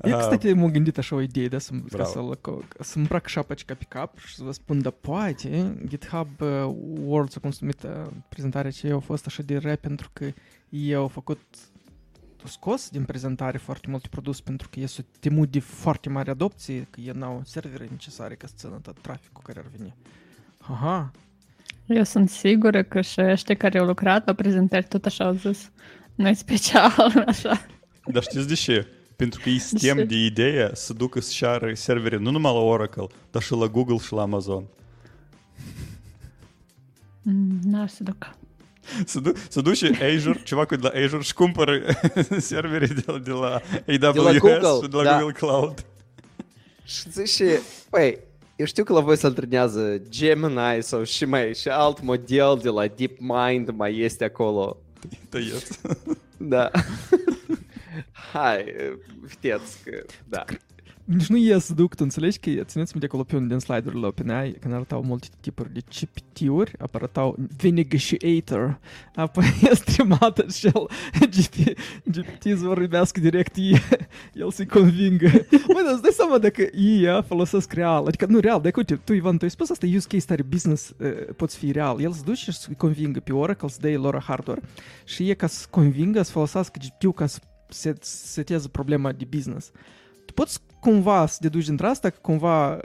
[0.09, 2.37] Eu, căstate, m-am gândit așa o idee, da, să, ca să,
[2.79, 6.41] să îmbrac șapăcica pe cap și să vă spun, da, poate GitHub
[7.03, 7.87] World s-a consumit
[8.29, 10.25] prezentarea ce a fost așa de rea pentru că
[10.69, 11.39] eu au făcut
[12.47, 16.87] scos din prezentare foarte multe produse pentru că ei s-au temut de foarte mare adopție,
[16.89, 19.95] că ei n-au servere necesare ca să țină tot traficul care ar veni.
[20.57, 21.11] Aha.
[21.85, 25.71] Eu sunt sigură că și ăștia care au lucrat la prezentări tot așa au zis,
[26.15, 27.65] noi special, așa.
[28.05, 28.87] Dar știți de ce?
[29.17, 33.07] Pentru că ei stem de ideea să ducă să șară servere nu numai la Oracle,
[33.31, 34.63] dar și la Google și la Amazon.
[37.21, 38.35] Mm, n-ar să ducă.
[39.05, 41.81] Să, du- să duci și Azure, ceva cu de la Azure și cumpără
[42.37, 43.61] serverii de, la- de la
[44.07, 45.17] AWS Google, și de la da.
[45.19, 45.85] Google Cloud.
[46.83, 47.43] Și zici și,
[47.89, 48.17] păi,
[48.55, 52.69] eu știu că la voi se antrenează Gemini sau și mai și alt model de
[52.69, 54.77] la DeepMind mai este acolo.
[55.29, 55.79] Tăieți.
[56.37, 56.71] Da.
[58.33, 58.63] Hai,
[59.21, 60.45] vedeți că, da.
[61.03, 64.07] Nici nu ies duc, tu înțelegi că țineți minte acolo pe unul din slide-urile la
[64.07, 68.79] OpenAI, când arătau multe tipuri de GPT-uri, arătau Vinegatiator,
[69.15, 70.89] apoi e streamată și el,
[71.19, 73.81] GPT, GPT vorbească direct ei,
[74.33, 75.29] el se convingă.
[75.51, 79.13] Măi, dar îți dai seama dacă ei folosesc real, adică nu real, dacă uite, tu
[79.13, 80.93] Ivan, tu ai spus asta use case tare business,
[81.35, 84.61] poți fi real, el se duce și să convingă pe Oracle, să dea lor hardware
[85.05, 87.39] și e ca să convingă să folosească GPT-ul ca să
[87.69, 89.71] se seteze problema de business.
[90.25, 92.79] Tu poți cumva să deduci dintre asta că cumva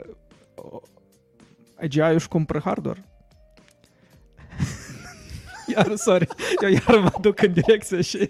[1.75, 3.05] AGI-ul își cumpără hardware?
[5.75, 6.27] iar, sorry,
[6.61, 8.29] eu iar mă duc în direcția și...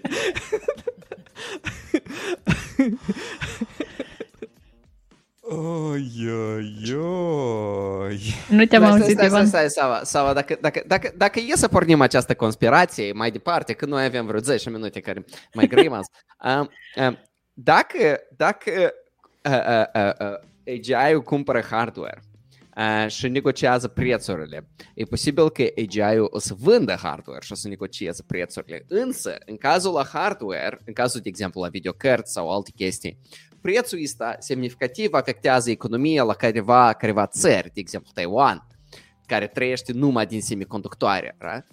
[5.46, 8.20] Oi, oi, oi.
[8.48, 9.46] Nu te-am Stai, auzit, stai, stai, Ivan.
[9.46, 13.86] stai, Sava, Sava dacă, dacă, dacă, dacă e să pornim această conspirație mai departe, că
[13.86, 15.24] noi avem vreo 10 minute care
[15.54, 16.10] mai grăim azi,
[16.44, 16.70] um,
[17.06, 17.18] um,
[17.52, 18.94] dacă, dacă
[19.44, 22.33] uh, uh, uh, uh, AGI-ul cumpără hardware uh,
[23.06, 28.22] și negociază prețurile, e posibil că AGI-ul o să vândă hardware și o să negocieze
[28.26, 28.84] prețurile.
[28.88, 33.18] Însă, în cazul la hardware, în cazul, de exemplu, la videocărți sau alte chestii,
[33.60, 38.66] prețul ăsta semnificativ afectează economia la careva, careva țări, de exemplu Taiwan,
[39.26, 41.36] care trăiește numai din semiconductoare.
[41.38, 41.66] Right?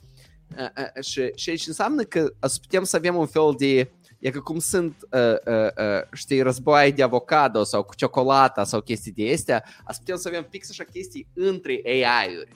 [0.57, 3.91] Uh, uh, și, și aici înseamnă că o să putem să avem un fel de
[4.21, 8.81] E că cum sunt, uh, uh, uh, știi, războaie de avocado sau cu ciocolata sau
[8.81, 12.47] chestii de astea, să putem să avem fix așa chestii între AI-uri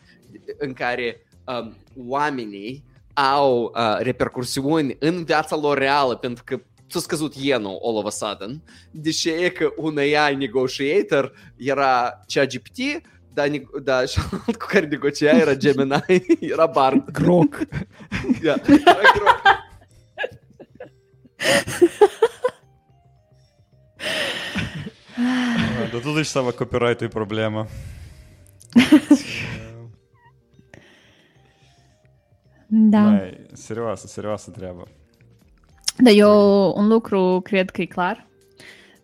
[0.57, 1.75] în care um,
[2.07, 8.05] oamenii au uh, repercursiuni în viața lor reală pentru că s-a scăzut yenul all of
[8.05, 8.61] a sudden,
[8.91, 12.77] deși e că un AI negotiator era ChatGPT,
[13.33, 17.11] dar, nego- dar și cu care negocia era Gemini, era Bard.
[17.11, 17.57] Groc.
[18.43, 19.34] Da, era gro-
[25.91, 27.61] Da tu iš savo copyrightų į problemą.
[32.67, 32.99] Da.
[32.99, 34.87] Mai, serioasă, serioasă treabă.
[35.97, 38.27] Da, eu un lucru cred că e clar,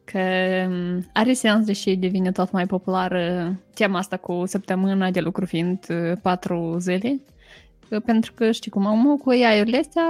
[0.04, 0.20] că
[0.68, 5.86] um, are sens, deși devine tot mai populară tema asta cu săptămâna de lucru fiind
[5.90, 7.22] uh, patru zile,
[7.90, 10.04] uh, pentru că știi cum, am cu ai-urile astea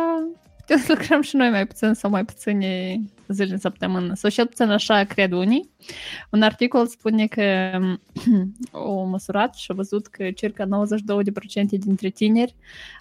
[0.72, 4.14] putem să lucrăm și noi mai puțin sau mai puține zile în săptămână.
[4.14, 5.70] Sau cel puțin așa cred unii.
[6.30, 7.80] Un articol spune că
[8.72, 10.70] o măsurat și a văzut că circa 92%
[11.70, 12.56] dintre tineri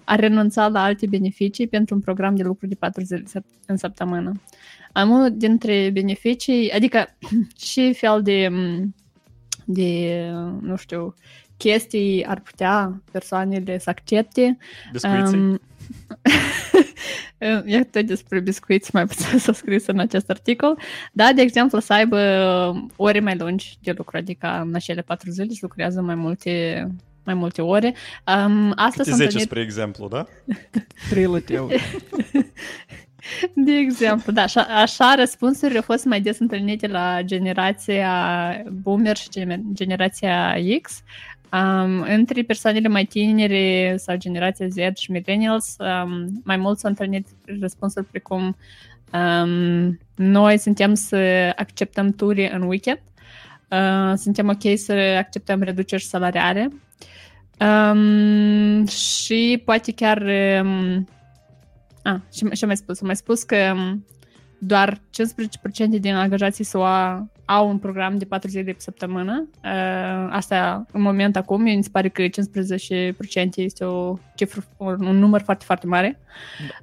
[0.05, 3.77] a renunțat la alte beneficii pentru un program de lucru de 4 zile săp- în
[3.77, 4.33] săptămână.
[4.93, 7.17] Am unul dintre beneficii, adică
[7.71, 8.95] și fel de, m,
[9.65, 10.25] de,
[10.61, 11.15] nu știu,
[11.57, 14.57] chestii ar putea persoanele să accepte.
[14.93, 15.39] Biscuiții?
[15.39, 15.61] Um,
[17.65, 20.79] Iată despre biscuiți mai puțin s-a scris în acest articol.
[21.13, 22.19] Da, de exemplu, să aibă
[22.97, 26.87] ore mai lungi de lucru, adică în acele patru zile să lucrează mai multe,
[27.25, 27.95] mai multe ore.
[28.47, 30.27] Um, asta Câte s-a 10, întâlnit, spre exemplu, da?
[31.21, 31.67] Relativ.
[33.67, 38.13] de exemplu, da, așa, așa răspunsurile au fost mai des întâlnite la generația
[38.83, 41.03] boomer și gener- generația X.
[41.53, 47.27] Um, între persoanele mai tinere sau generația Z și millennials, um, mai mult s-au întâlnit
[47.61, 48.57] răspunsuri precum
[49.13, 53.01] um, noi suntem să acceptăm turi în weekend,
[53.69, 56.71] uh, suntem ok să acceptăm reduceri salariare
[57.61, 60.23] um, și poate chiar
[60.63, 61.09] um,
[62.03, 64.05] a, și, și am mai spus, am mai spus că um,
[64.63, 65.01] doar 15%
[66.01, 69.49] din angajații SUA au un program de 4 zile pe săptămână.
[69.65, 72.29] Uh, asta în moment acum, mi se pare că 15%
[73.55, 76.19] este o cifră, un, un număr foarte, foarte mare.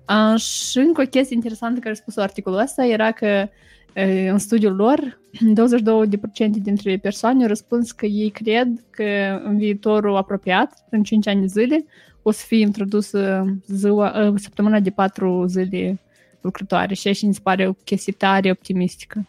[0.09, 3.47] Uh, și încă o chestie interesantă care a spus articolul ăsta era că
[3.95, 10.15] uh, în studiul lor, 22% dintre persoane au răspuns că ei cred că în viitorul
[10.15, 11.85] apropiat, în 5 ani de zile,
[12.21, 15.99] o să fie introdusă ziua, uh, săptămâna de 4 zile
[16.47, 19.27] lucrătoare și așa mi se pare o chestie tare optimistică.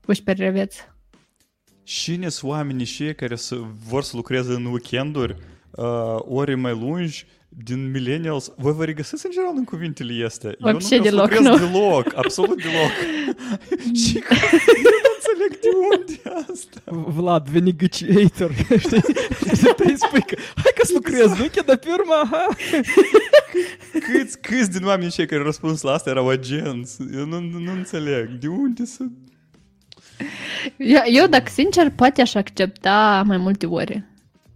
[0.00, 0.74] Puși pe reveț.
[1.82, 3.56] Cine sunt oamenii și care să
[3.88, 5.36] vor să lucreze în weekenduri,
[5.70, 10.46] uh, ore mai lungi, din millennials, voi vă regăsiți în general în cuvintele este.
[10.46, 11.66] Eu nu vreau deloc, să lucrez nu?
[11.66, 12.90] deloc, absolut deloc.
[14.04, 14.22] și
[15.48, 16.80] că eu nu înțeleg înțeleg de unde asta.
[17.20, 18.52] Vlad, venegociator,
[18.84, 19.02] știi?
[19.56, 22.46] Și tu îi spui că hai că să lucrez, nu chiar pe urmă, aha.
[23.92, 26.96] Câți, câți din oamenii cei care au răspuns la asta erau agenți?
[27.14, 28.28] Eu nu, nu, nu înțeleg.
[28.28, 29.04] De unde să...
[30.76, 34.10] Eu, eu, dacă sincer, poate aș accepta mai multe ore.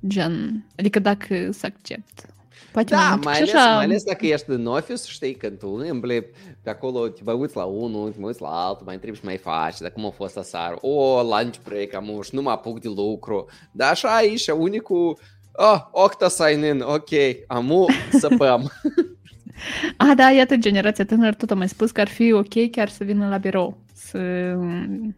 [0.07, 2.27] Gen, adică dacă să accept.
[2.73, 3.25] Poate Da, mult.
[3.25, 6.27] mai Și ales, așa, mai ales dacă ești în office, știi, când tu îmbli
[6.63, 9.25] pe acolo, te mai uiți la unul, te mai uiți la altul, mai întrebi și
[9.25, 12.81] mai faci, dacă cum a fost asar, o, lunch break, am și nu mă apuc
[12.81, 13.49] de lucru.
[13.73, 15.19] Dar așa aici, unicul,
[15.53, 17.09] oh, octa sign in, ok,
[17.47, 17.87] amu,
[18.19, 18.71] săpăm.
[19.97, 23.05] A, da, iată, generația tânără tot a mai spus că ar fi ok chiar să
[23.05, 23.77] vină la birou.
[24.11, 24.55] Să,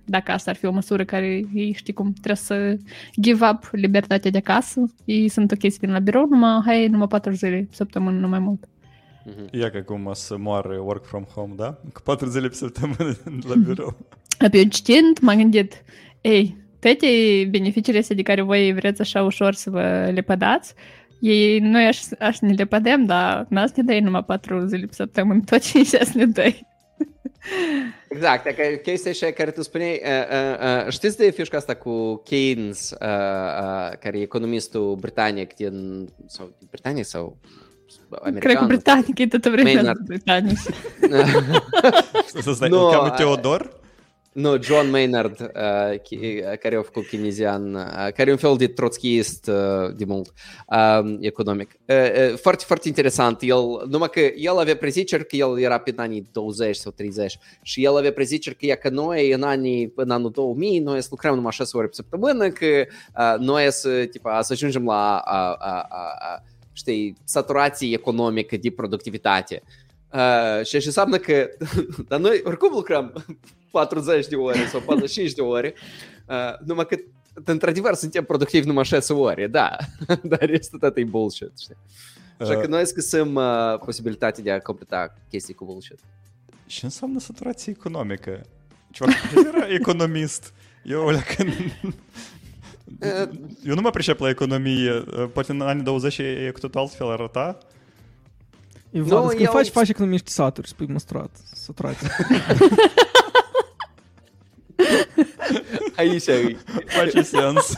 [0.04, 2.76] dacă asta ar fi o măsură care ei, știi cum, trebuie să
[3.20, 7.06] give up libertatea de acasă, ei sunt ok să vină la birou, numai, hai, numai
[7.06, 8.64] patru zile pe săptămână, nu mai mult.
[9.50, 11.78] Ia că acum o să moară work from home, da?
[11.92, 13.16] Cu patru zile pe săptămână
[13.48, 13.96] la birou.
[14.38, 15.84] Apoi eu citind, m-am gândit,
[16.20, 17.06] ei, toate
[17.50, 20.74] beneficiile astea de care voi vreți așa ușor să vă le pădați,
[21.20, 24.92] ei, noi aș, aș ne le pădem, dar n-ați ne dai numai patru zile pe
[24.92, 26.66] săptămână, tot ce să ne dai.
[28.08, 32.16] Exact, dacă chestia așa care tu spuneai, uh, uh, uh, știți de fișca asta cu
[32.16, 37.36] Keynes, uh, uh, care e economistul britanic din, sau din Britania sau
[38.10, 38.40] american?
[38.40, 40.00] Cred că britanic e tot vremea Maynard.
[40.06, 40.58] britanic.
[42.42, 43.80] Să stai, Nu, îl cheamă Teodor?
[44.32, 48.56] Nu, John Maynard, uh, chi- uh, care a făcut keynesian, uh, care e un fel
[48.56, 50.32] de trotskist uh, de mult
[50.66, 51.70] uh, economic.
[51.86, 53.42] Uh, uh, foarte, foarte interesant.
[53.42, 57.84] El, numai că el avea preziceri că el era pe anii 20 sau 30 și
[57.84, 61.34] el avea preziceri că, e că noi în, anii, în anul 2000 noi să lucrăm
[61.34, 65.86] numai 6 ore pe săptămână, că uh, noi să, tipa, să ajungem la a, a,
[65.88, 69.62] a, a, știi, saturație economică de productivitate.
[69.64, 69.81] Uh,
[70.64, 71.48] și așa înseamnă că
[72.08, 73.24] dar noi oricum lucrăm
[73.72, 75.74] 40 de ore sau 45 de ore,
[76.26, 76.96] uh, numai că
[77.44, 79.76] într-adevăr suntem productivi numai 6 ore, da,
[80.22, 81.76] dar restul tot e bullshit, știi?
[82.38, 85.98] Așa că Uh, noi găsim uh, posibilitatea de a completa chestii cu bullshit.
[86.66, 88.40] Ce înseamnă saturație economică?
[88.90, 90.52] Ceva el era economist.
[90.84, 91.52] Eu, alea, când...
[93.64, 94.90] Eu nu mă pricep la economie.
[95.32, 97.58] Poate în anii 20 e cu totul altfel arăta.
[98.92, 102.08] E Vlad, Nu, când eu- faci, faci economiști saturi, spui măsturat, saturație.
[105.96, 106.56] Aici e.
[106.86, 107.72] Face sens.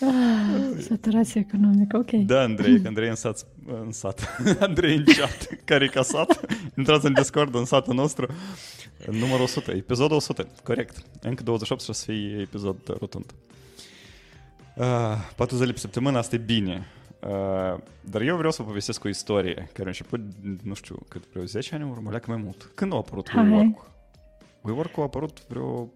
[0.00, 2.10] Ah, Saturație economică, ok.
[2.10, 3.46] Da, Andrei, că Andrei în sat,
[3.84, 4.36] în sat.
[4.60, 6.40] Andrei în chat, care e ca sat.
[6.76, 8.26] Intrați în Discord, în satul nostru.
[9.10, 10.96] Numărul 100, episodul 100, corect.
[11.20, 13.32] Încă 28 și o să fie episod rotund.
[14.76, 14.86] Uh,
[15.36, 16.86] patru zile pe săptămână, asta e bine.
[17.20, 20.20] Uh, dar eu vreau să vă povestesc o istorie care a început,
[20.62, 22.70] nu știu, cât vreo 10 ani în urmă, leacă mai mult.
[22.74, 23.48] Când a apărut Hai.
[23.48, 23.90] WeWork?
[24.60, 25.88] WeWork a apărut vreo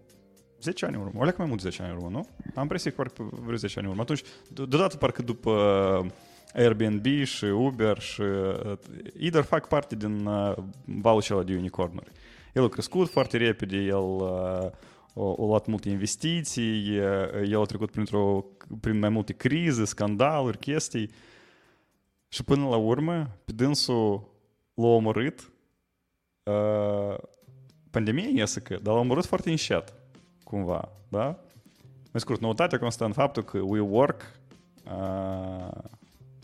[0.61, 2.27] 10 ani în urmă, o leacă mai mult de 10 ani în urmă, nu?
[2.55, 4.03] Am impresia că parcă vreo 10 ani în urmă.
[4.03, 4.21] Atunci,
[4.53, 5.51] de- deodată parcă după
[6.53, 8.77] Airbnb și Uber și uh,
[9.19, 10.53] Either fac parte din uh,
[10.85, 12.11] valul acela de unicornuri.
[12.53, 14.29] El a crescut foarte repede, el uh,
[15.15, 18.45] a, a luat multe investiții, uh, el a trecut printr-o,
[18.79, 21.09] prin mai multe crize, scandaluri, chestii.
[22.27, 24.29] Și până la urmă, pe dânsul
[24.73, 25.51] l-a omorât
[26.43, 27.17] uh,
[27.91, 29.93] pandemia iese că, dar l-a omorât foarte încet,
[30.43, 31.25] cumva, da?
[32.11, 34.21] Mai scurt, noutatea constă în faptul că WeWork
[34.85, 35.81] uh,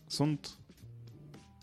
[0.08, 0.50] sunt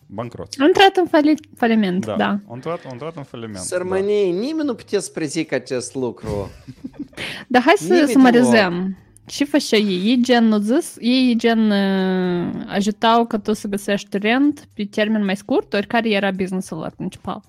[0.06, 0.60] bancroți.
[0.60, 2.16] Am intrat în fali- faliment, da.
[2.16, 2.38] Da, da.
[2.46, 3.56] au intrat, au intrat în faliment.
[3.64, 6.50] Sărmănii, nimeni nu putea să prezică acest lucru.
[7.48, 8.96] Dar hai să Nimeni sumarizăm.
[9.26, 10.02] Ce făcea ei?
[10.04, 15.24] Ei gen nu zis, ei gen uh, ajutau ca tu să găsești rent pe termen
[15.24, 17.42] mai scurt, ori care era businessul lor principal?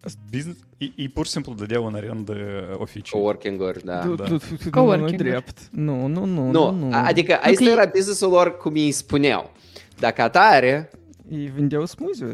[0.00, 0.08] Da.
[0.30, 2.34] Business, ei, ei pur și simplu dădeau în arendă
[2.78, 3.12] oficii.
[3.18, 3.98] Coworking-uri, da.
[3.98, 4.24] Tu- da.
[4.24, 5.16] tu- tu- tu- Nu, Coworking-uri.
[5.24, 5.58] nu drept.
[5.70, 6.92] Nu, nu, nu, Nu, nu.
[6.92, 7.70] a- adică asta Ok.
[7.70, 9.50] era business-ul lor cum ei spuneau.
[9.98, 10.90] Dacă atare,
[11.30, 12.30] Ei vindeau smoothie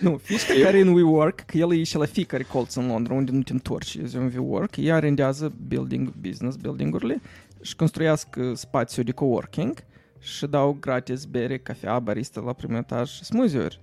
[0.00, 3.14] nu, fișca care e în WeWork, că el e și la fiecare colț în Londra,
[3.14, 7.20] unde nu te întorci, e un WeWork, ea arendează building, business building-urile
[7.62, 9.84] și construiască spațiu de coworking
[10.18, 13.78] și dau gratis bere, cafea, barista la primul etaj și smoothie-uri.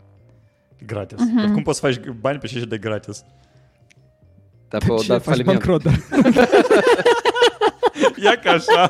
[0.85, 1.17] Gratis.
[1.35, 3.23] Dar cum poți să faci bani pe și de gratis?
[4.69, 5.65] dar pe o Ce dat faci faliment.
[5.65, 5.99] bancrot, dar
[8.23, 8.89] Ia ca așa.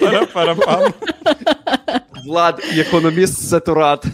[0.00, 0.94] Para, para, pam.
[2.24, 4.04] Vlad, economist săturat.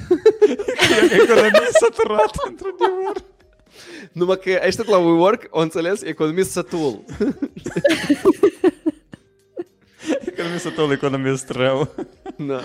[1.22, 3.24] Economie săturat, într-adevăr.
[4.12, 7.04] Numai că ăștia de la WeWork au înțeles economist sătul.
[10.26, 11.94] Economie sătul, economist rău.
[12.36, 12.60] Da.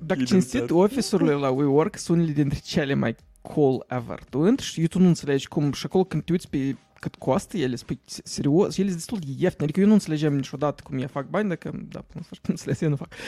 [0.00, 0.76] dacă Ghid cinstit, în sat.
[0.76, 3.16] office-urile la WeWork sunt unele dintre cele mai
[3.54, 4.18] call ever.
[4.30, 7.56] Tu intri și tu nu înțelegi cum și acolo când te uiți pe cât costă
[7.56, 11.06] ele, spui serios, ele sunt destul de ieftine, adică eu nu înțelegem niciodată cum ei
[11.08, 13.08] fac bani, dacă, da, până să înțeles, eu nu fac.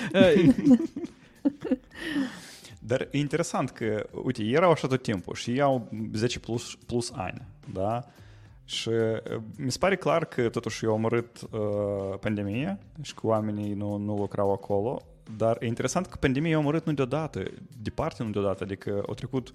[2.85, 7.11] Dar e interesant că, uite, erau așa tot timpul și ei au 10 plus, plus
[7.15, 8.05] ani, da?
[8.65, 8.91] Și
[9.57, 14.17] mi se pare clar că totuși au omorât uh, pandemia și că oamenii nu, nu
[14.17, 15.03] lucrau acolo,
[15.37, 17.43] dar e interesant că pandemia a omorât nu deodată,
[17.83, 19.55] departe nu deodată, adică au trecut...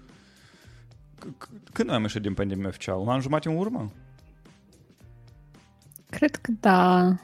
[1.72, 2.98] Când am ieșit din pandemie oficial?
[2.98, 3.92] Un an jumate în urmă?
[6.10, 7.14] Cred că da.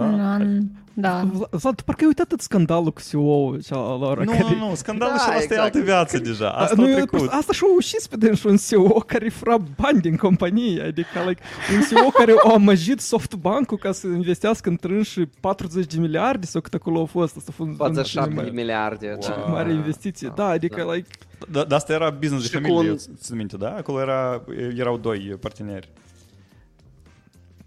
[0.00, 0.04] Da?
[0.04, 0.60] Un an,
[0.96, 1.24] da.
[1.50, 3.60] Vlad, tu parcă ai uitat tot scandalul cu CEO-ul
[4.00, 4.18] lor.
[4.24, 4.42] Nu, care...
[4.58, 5.62] nu, nu, scandalul Da, și asta e exact.
[5.62, 6.48] altă viață deja.
[6.50, 7.28] Asta nu, a eu- trecut.
[7.30, 11.42] Asta și-a ușit pe dânsul un CEO care fura bani din companie, adică like,
[11.74, 16.60] un CEO care a amăjit SoftBank-ul ca să investească în trânși 40 de miliarde sau
[16.60, 17.36] cât acolo a fost.
[17.36, 19.16] Asta a fost 47 de cea mai- miliarde.
[19.22, 19.36] cea da.
[19.36, 20.32] mai mare investiție.
[20.34, 21.08] Da, adică like,
[21.50, 23.74] Da, dar asta era business de Și cu familie, un- țin minte, da?
[23.76, 24.42] Acolo era,
[24.76, 25.88] erau doi parteneri.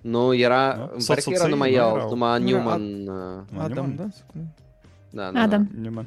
[0.10, 0.89] Nu, era, Nu?
[0.91, 2.10] îmi Sau pare că era soții, numai nu el, erau?
[2.10, 3.08] numai Nu, Newman.
[3.08, 3.95] uh, Adam, Newman?
[3.95, 4.41] da?
[5.24, 5.70] Da, da, Adam.
[5.82, 6.05] Newman.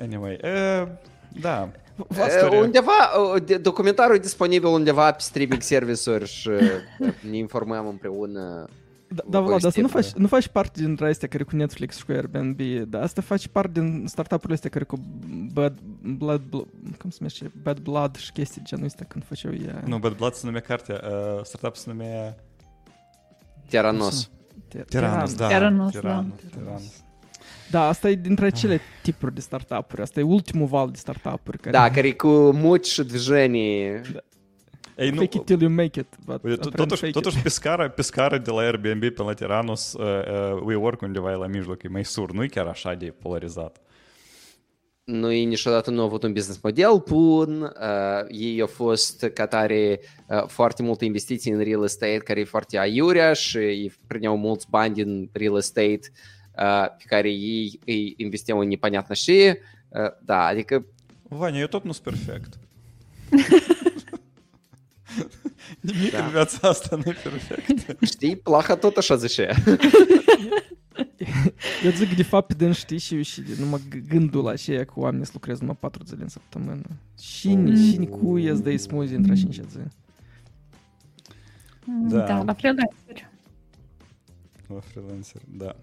[0.00, 0.88] Anyway, uh,
[1.40, 1.68] da.
[2.16, 2.26] Da.
[2.26, 2.58] Istoria.
[2.58, 2.92] Uh, Undeva,
[3.34, 6.48] uh, de- documentarul e disponibil undeva pe streaming service-uri și
[6.98, 8.68] uh, ne informăm împreună.
[9.14, 11.96] Da, da Vlad, asta povestim, nu faci, nu faci parte din astea care cu Netflix
[11.96, 14.98] și cu Airbnb, dar asta faci parte din startup-urile astea care cu
[15.52, 15.78] Bad
[16.16, 16.56] Blood, Bl-
[16.98, 19.82] cum se numește, Bad Blood și chestii de genul ăsta când făceau ea.
[19.86, 22.36] Nu, Bad Blood se numea cartea, uh, startup se numea
[23.69, 24.31] Tiranos.
[24.67, 25.47] Te- Tiranos, da.
[25.47, 25.99] Tiranos, da.
[25.99, 27.03] Tiranos, Tiranos.
[27.69, 30.01] Da, asta e dintre acele tipuri de startup-uri.
[30.01, 31.57] Asta e ultimul val de startup-uri.
[31.57, 34.01] Care Da, care e cu muci și движенii.
[34.97, 36.07] Ei, nu, Fake it till you make it.
[36.25, 39.33] But Uite, apparent totuși, fake totuși pe scară, pe scară de la Airbnb până la
[39.33, 42.93] Tiranos, uh, uh, WeWork undeva e la mijloc, e mai sur, nu e chiar așa
[42.93, 43.77] de polarizat.
[45.09, 49.99] Noi niciodată nu au avut un business model bun, uh, ei au fost ca tare
[50.27, 54.67] uh, foarte multe investiții în real estate care e foarte aiurea și ei prindeau mulți
[54.69, 55.99] bani din real estate
[56.57, 59.57] uh, pe care ei îi investeau în непонятно și
[59.89, 60.85] uh, da, adică
[61.29, 62.59] Vania, eu tot nu sunt perfect.
[65.79, 66.25] Nimic Da.
[66.25, 68.03] în viața asta nu e perfect.
[68.05, 69.49] știi, plaha tot așa zice.
[71.84, 75.00] Eu zic de fapt din știi și, și de numai g- gândul la aceea cu
[75.00, 76.82] oamenii să lucrez numai 4 zile în săptămână.
[77.18, 77.76] Cine, Oh.
[77.90, 79.78] cine cu îi îți dai smoothie între 5 zi?
[82.08, 82.18] Da.
[82.26, 83.28] Da, la freelanceri.
[84.66, 85.76] La freelancer, da.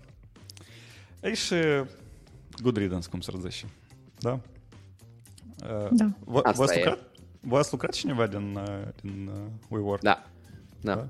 [1.21, 1.55] Ei și
[2.61, 3.65] good riddance, cum s-ar zice.
[4.19, 4.31] Da?
[5.63, 6.09] Uh, Da.
[6.19, 6.83] Voi, Asta voi ați e.
[6.83, 7.09] lucrat?
[7.41, 10.01] Voi ați lucrat cineva din, uh, din uh, WeWork?
[10.01, 10.27] Da.
[10.81, 11.09] Da.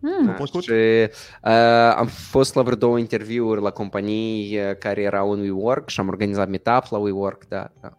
[0.00, 0.26] Mm.
[0.26, 0.62] V-a plăcut?
[0.62, 1.50] Și uh,
[1.96, 6.08] am fost la vreo două interviuri la companii uh, care erau în WeWork și am
[6.08, 7.70] organizat meetup la WeWork, da.
[7.80, 7.98] da.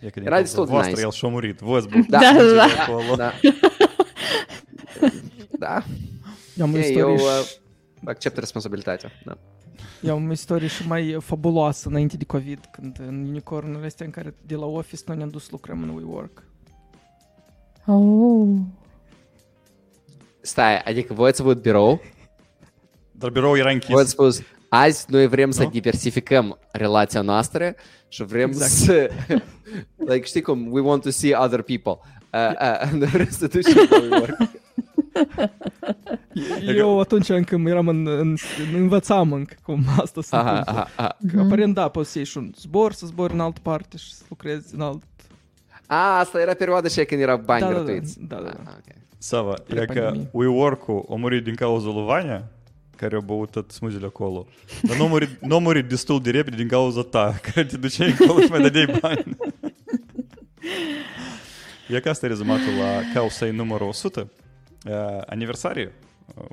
[0.00, 1.04] E că din Era cauza destul de voastră nice.
[1.04, 1.58] el și-a murit.
[1.58, 2.66] Voi ați băut Da, Da, sânge da.
[2.66, 3.14] de acolo.
[3.16, 3.32] Da.
[5.66, 5.82] da,
[6.56, 7.50] Eu am o Ei, istorie, eu și, uh,
[8.04, 9.10] accept responsabilitatea.
[9.24, 9.38] Da.
[10.02, 14.12] eu am o istorie și mai fabuloasă înainte de COVID, când în unicornurile astea în
[14.12, 16.42] care de la office noi ne-am dus să lucrăm în WeWork.
[17.86, 18.48] Oh.
[20.46, 22.02] Stai, adică voi ați avut birou,
[23.10, 23.88] Dar birou era închis.
[23.90, 25.70] voi ați spus, azi noi vrem să Nu?
[25.70, 27.74] diversificăm relația noastră
[28.08, 28.70] și vrem Exact.
[28.70, 29.10] să,
[30.08, 31.98] like, știi cum, we want to see other people.
[32.32, 32.50] Uh,
[32.84, 34.36] uh, noi vrem să ducem la WeWork.
[36.76, 38.36] Eu atunci încă eram în, în,
[38.72, 40.72] în învățam încă cum asta se Aha, întâmplă.
[40.72, 41.16] aha, aha.
[41.32, 44.14] Că Aparent da, poți să ieși și un zbor, să zbori în altă parte și
[44.14, 45.02] să lucrezi în alt...
[45.86, 48.16] A, asta era perioada și când era bani Da, da, da, gratuiți.
[48.20, 48.60] da, da, da.
[48.64, 48.94] Ah, ok.
[49.18, 50.28] Sava, Pre e că pandemie.
[50.32, 52.44] WeWork-ul a murit din cauza lui Vania,
[52.96, 54.46] care a băut tot smuzile acolo.
[54.82, 57.76] Dar nu a murit, nu a murit destul de repede din cauza ta, care te
[57.76, 59.24] duceai acolo și mai dădeai bani.
[61.88, 64.30] E că asta e rezumatul la Causei numărul 100.
[64.88, 64.92] Uh,
[65.26, 65.90] aniversariu,
[66.34, 66.44] uh,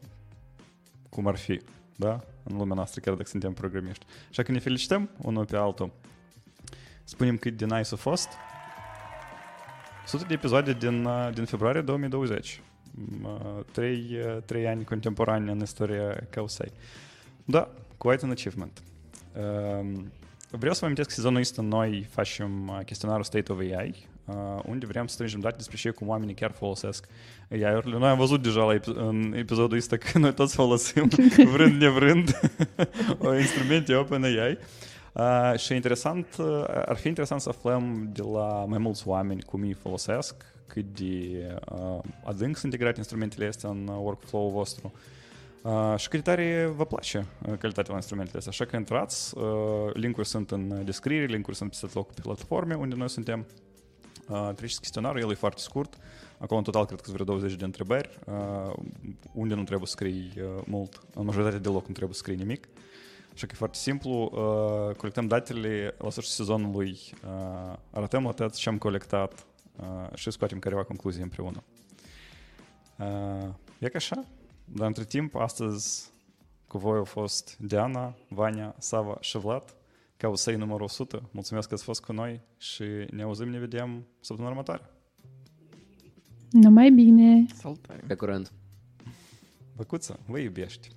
[1.09, 1.61] cum ar fi,
[1.95, 2.19] da?
[2.43, 4.05] În lumea noastră, chiar dacă suntem programiști.
[4.29, 5.91] Așa că ne felicităm unul pe altul.
[7.03, 8.27] Spunem cât de nice a fost.
[10.06, 12.62] 100 de episoade din, uh, din februarie 2020.
[12.91, 16.72] Mm, uh, Trei, uh, trei ani contemporani în istoria Causei.
[17.45, 18.82] Da, quite an achievement.
[19.36, 20.12] Um,
[20.58, 24.36] Vreau să vă amintesc că sezonul ăsta noi facem uh, chestionarul State of AI, uh,
[24.66, 27.08] unde vrem să strângem date despre ce cum oamenii chiar folosesc
[27.51, 27.97] AI-urile.
[27.97, 31.10] Noi am văzut deja la epi- în episodul ăsta că noi toți folosim,
[31.54, 32.39] vrând nevrând,
[33.20, 34.58] o instrumente OpenAI.
[35.14, 39.61] Uh, și interesant, uh, ar fi interesant să aflăm de la mai mulți oameni cum
[39.61, 40.36] îi folosesc,
[40.68, 44.93] cât de uh, adânc sunt integrate instrumentele astea în uh, workflow-ul vostru.
[45.61, 48.51] Uh, și cât de tare vă place uh, calitatea la instrumentele astea.
[48.51, 52.74] Așa că intrați, uh, linkuri sunt în descriere, linkuri sunt peste tot locul pe platforme
[52.74, 53.45] unde noi suntem.
[54.28, 55.97] Uh, treci chestionarul, el e foarte scurt.
[56.38, 58.74] Acolo în total cred că sunt vreo 20 de întrebări, uh,
[59.34, 62.68] unde nu trebuie să scrii uh, mult, în majoritatea deloc nu trebuie să scrii nimic.
[63.34, 68.59] Așa că e foarte simplu, uh, colectăm datele la sfârșitul sezonului, uh, arătăm la tăți
[68.59, 69.45] ce am colectat
[69.79, 71.63] uh, și scoatem careva concluzii împreună.
[72.99, 74.25] Uh, e ca așa,
[74.65, 76.11] dar între timp, astăzi
[76.67, 79.75] cu voi au fost Diana, Vania, Sava și Vlad,
[80.17, 81.29] ca o săi numărul 100.
[81.31, 84.89] Mulțumesc că ați fost cu noi și ne auzim, ne vedem săptămâna următoare.
[86.51, 87.45] Numai bine!
[87.53, 88.03] Salutare!
[88.07, 88.51] Pe curând.
[89.75, 90.89] Băcuță, vă iubești!